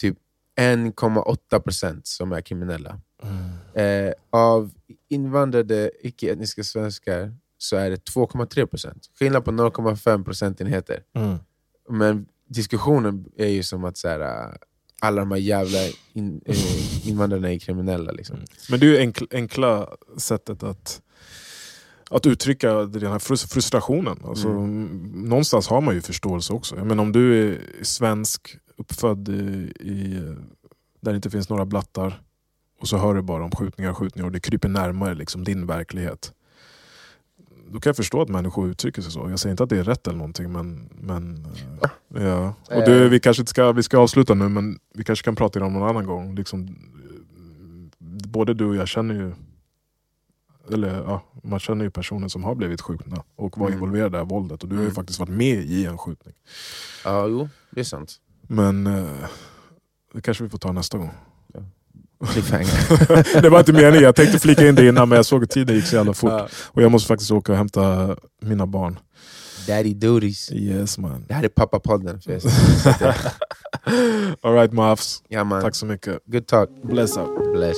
typ 0.01 0.17
1,8 0.57 1.61
procent 1.61 2.07
som 2.07 2.33
är 2.33 2.41
kriminella. 2.41 3.01
Eh, 3.75 4.13
av 4.31 4.71
invandrade 5.09 5.91
icke-etniska 6.01 6.65
svenskar 6.65 7.35
så 7.59 7.77
är 7.77 7.91
det 7.91 8.05
2,3 8.05 8.67
procent. 8.67 9.11
Skillnad 9.19 9.45
på 9.45 9.51
0,5 9.51 10.25
procentenheter. 10.25 11.03
Mm. 11.15 11.39
Men 11.89 12.27
diskussionen 12.49 13.25
är 13.37 13.49
ju 13.49 13.63
som 13.63 13.85
att 13.85 13.97
så 13.97 14.09
här, 14.09 14.57
alla 15.01 15.21
de 15.21 15.31
här 15.31 15.39
jävla 15.39 15.79
in, 16.13 16.41
eh, 16.47 17.09
invandrarna 17.09 17.53
är 17.53 17.59
kriminella. 17.59 18.13
Liksom. 18.13 18.37
Men 18.71 18.81
det 18.81 18.87
är 18.87 18.91
ju 18.91 18.99
enkla, 18.99 19.27
enkla 19.31 19.89
sättet 20.17 20.63
att, 20.63 21.03
att 22.11 22.27
uttrycka 22.27 22.73
den 22.75 23.13
här 23.13 23.19
frus- 23.19 23.47
frustrationen. 23.53 24.19
Alltså, 24.25 24.49
Mm. 24.49 25.13
Någonstans 25.15 25.69
har 25.69 25.81
man 25.81 25.95
ju 25.95 26.01
förståelse 26.01 26.53
också. 26.53 26.85
Men 26.85 27.01
om 27.01 27.13
du 27.13 27.53
är 27.53 27.59
svensk, 27.83 28.57
uppfödd 28.77 29.29
i, 29.29 29.73
i, 29.81 30.21
där 31.01 31.13
det 31.13 31.17
inte 31.17 31.31
finns 31.31 31.49
några 31.49 31.65
blattar 31.67 32.23
och 32.81 32.89
så 32.89 32.97
hör 32.97 33.15
du 33.15 33.23
bara 33.23 33.45
om 33.45 33.51
skjutningar 33.51 33.91
och 33.91 33.97
skjutningar 33.99 34.27
och 34.27 34.33
det 34.33 34.41
kryper 34.41 34.69
närmare 34.69 35.15
liksom, 35.15 35.45
din 35.45 35.67
verklighet. 35.67 36.33
Då 37.73 37.81
kan 37.81 37.91
jag 37.91 37.97
förstå 37.97 38.23
att 38.23 38.29
människor 38.29 38.69
uttrycker 38.71 39.03
sig 39.03 39.13
så. 39.13 39.31
Jag 39.31 39.39
säger 39.39 39.51
inte 39.53 39.63
att 39.63 39.71
det 39.71 39.79
är 39.79 39.85
rätt 39.85 40.07
eller 40.07 40.19
någonting 40.19 40.53
men, 40.53 40.89
men 41.01 41.47
eh, 42.17 42.23
Ja. 42.23 42.55
Och 42.71 42.85
du, 42.87 43.09
vi 43.09 43.21
kanske 43.21 43.43
inte 43.43 43.51
ska, 43.51 43.73
vi 43.73 43.83
ska 43.83 43.99
avsluta 43.99 44.35
nu 44.35 44.49
men 44.49 44.79
vi 44.95 45.05
kanske 45.05 45.25
kan 45.25 45.37
prata 45.37 45.65
om 45.65 45.73
någon 45.73 45.89
annan 45.89 46.07
gång. 46.07 46.35
Liksom, 46.35 46.77
både 48.29 48.55
du 48.55 48.65
och 48.65 48.77
jag 48.77 48.89
känner 48.89 49.15
ju 49.15 49.33
eller 50.73 50.95
ja, 50.95 51.23
man 51.43 51.59
känner 51.61 51.85
ju 51.85 51.91
personer 51.91 52.29
som 52.29 52.45
har 52.45 52.55
blivit 52.55 52.81
skjutna 52.81 53.23
och 53.37 53.59
var 53.59 53.67
Mm. 53.67 53.75
involverade 53.79 54.07
i 54.07 54.11
det 54.11 54.19
här 54.19 54.25
våldet. 54.25 54.63
Och 54.63 54.69
du 54.69 54.75
har 54.77 54.83
ju 54.83 54.87
Mm. 54.87 54.95
faktiskt 54.95 55.19
varit 55.19 55.31
med 55.31 55.65
i 55.65 55.85
en 55.87 55.99
skjutning. 55.99 56.35
Ja, 57.05 57.27
jo, 57.27 57.49
det 57.71 57.81
är 57.81 57.85
sant. 57.85 58.15
Men 58.43 58.87
eh, 58.87 59.05
det 60.15 60.21
kanske 60.21 60.45
vi 60.45 60.51
får 60.51 60.59
ta 60.59 60.73
nästa 60.73 60.99
gång. 60.99 61.11
Det 63.43 63.49
var 63.51 63.59
inte 63.59 63.73
meningen, 63.73 64.03
jag 64.03 64.17
tänkte 64.17 64.39
flika 64.39 64.69
in 64.69 64.75
det 64.75 64.89
innan 64.89 65.09
men 65.09 65.17
jag 65.17 65.27
såg 65.27 65.45
att 65.45 65.51
tiden 65.51 65.77
gick 65.77 65.87
så 65.87 65.97
jävla 65.97 66.13
fort. 66.15 66.31
Ja. 66.31 66.49
Och 66.67 66.83
jag 66.83 66.93
måste 66.93 67.09
faktiskt 67.09 67.31
åka 67.31 67.53
och 67.53 67.59
hämta 67.59 68.17
mina 68.43 68.67
barn. 68.67 68.99
Daddy 69.67 69.95
duties. 69.95 70.53
Yes 70.53 70.99
man. 70.99 71.25
Det 71.29 71.35
här 71.35 71.45
är 71.45 71.49
pappa-podden 71.49 72.21
förresten. 72.21 72.51
Alright 74.43 74.73
Mavs, 74.73 75.23
ja 75.29 75.45
man, 75.45 75.63
tack 75.63 75.75
så 75.75 75.87
mycket. 75.87 76.19
good 76.27 76.47
talk. 76.47 76.71
Bless 76.83 77.17
up. 77.17 77.29
Bless. 77.55 77.77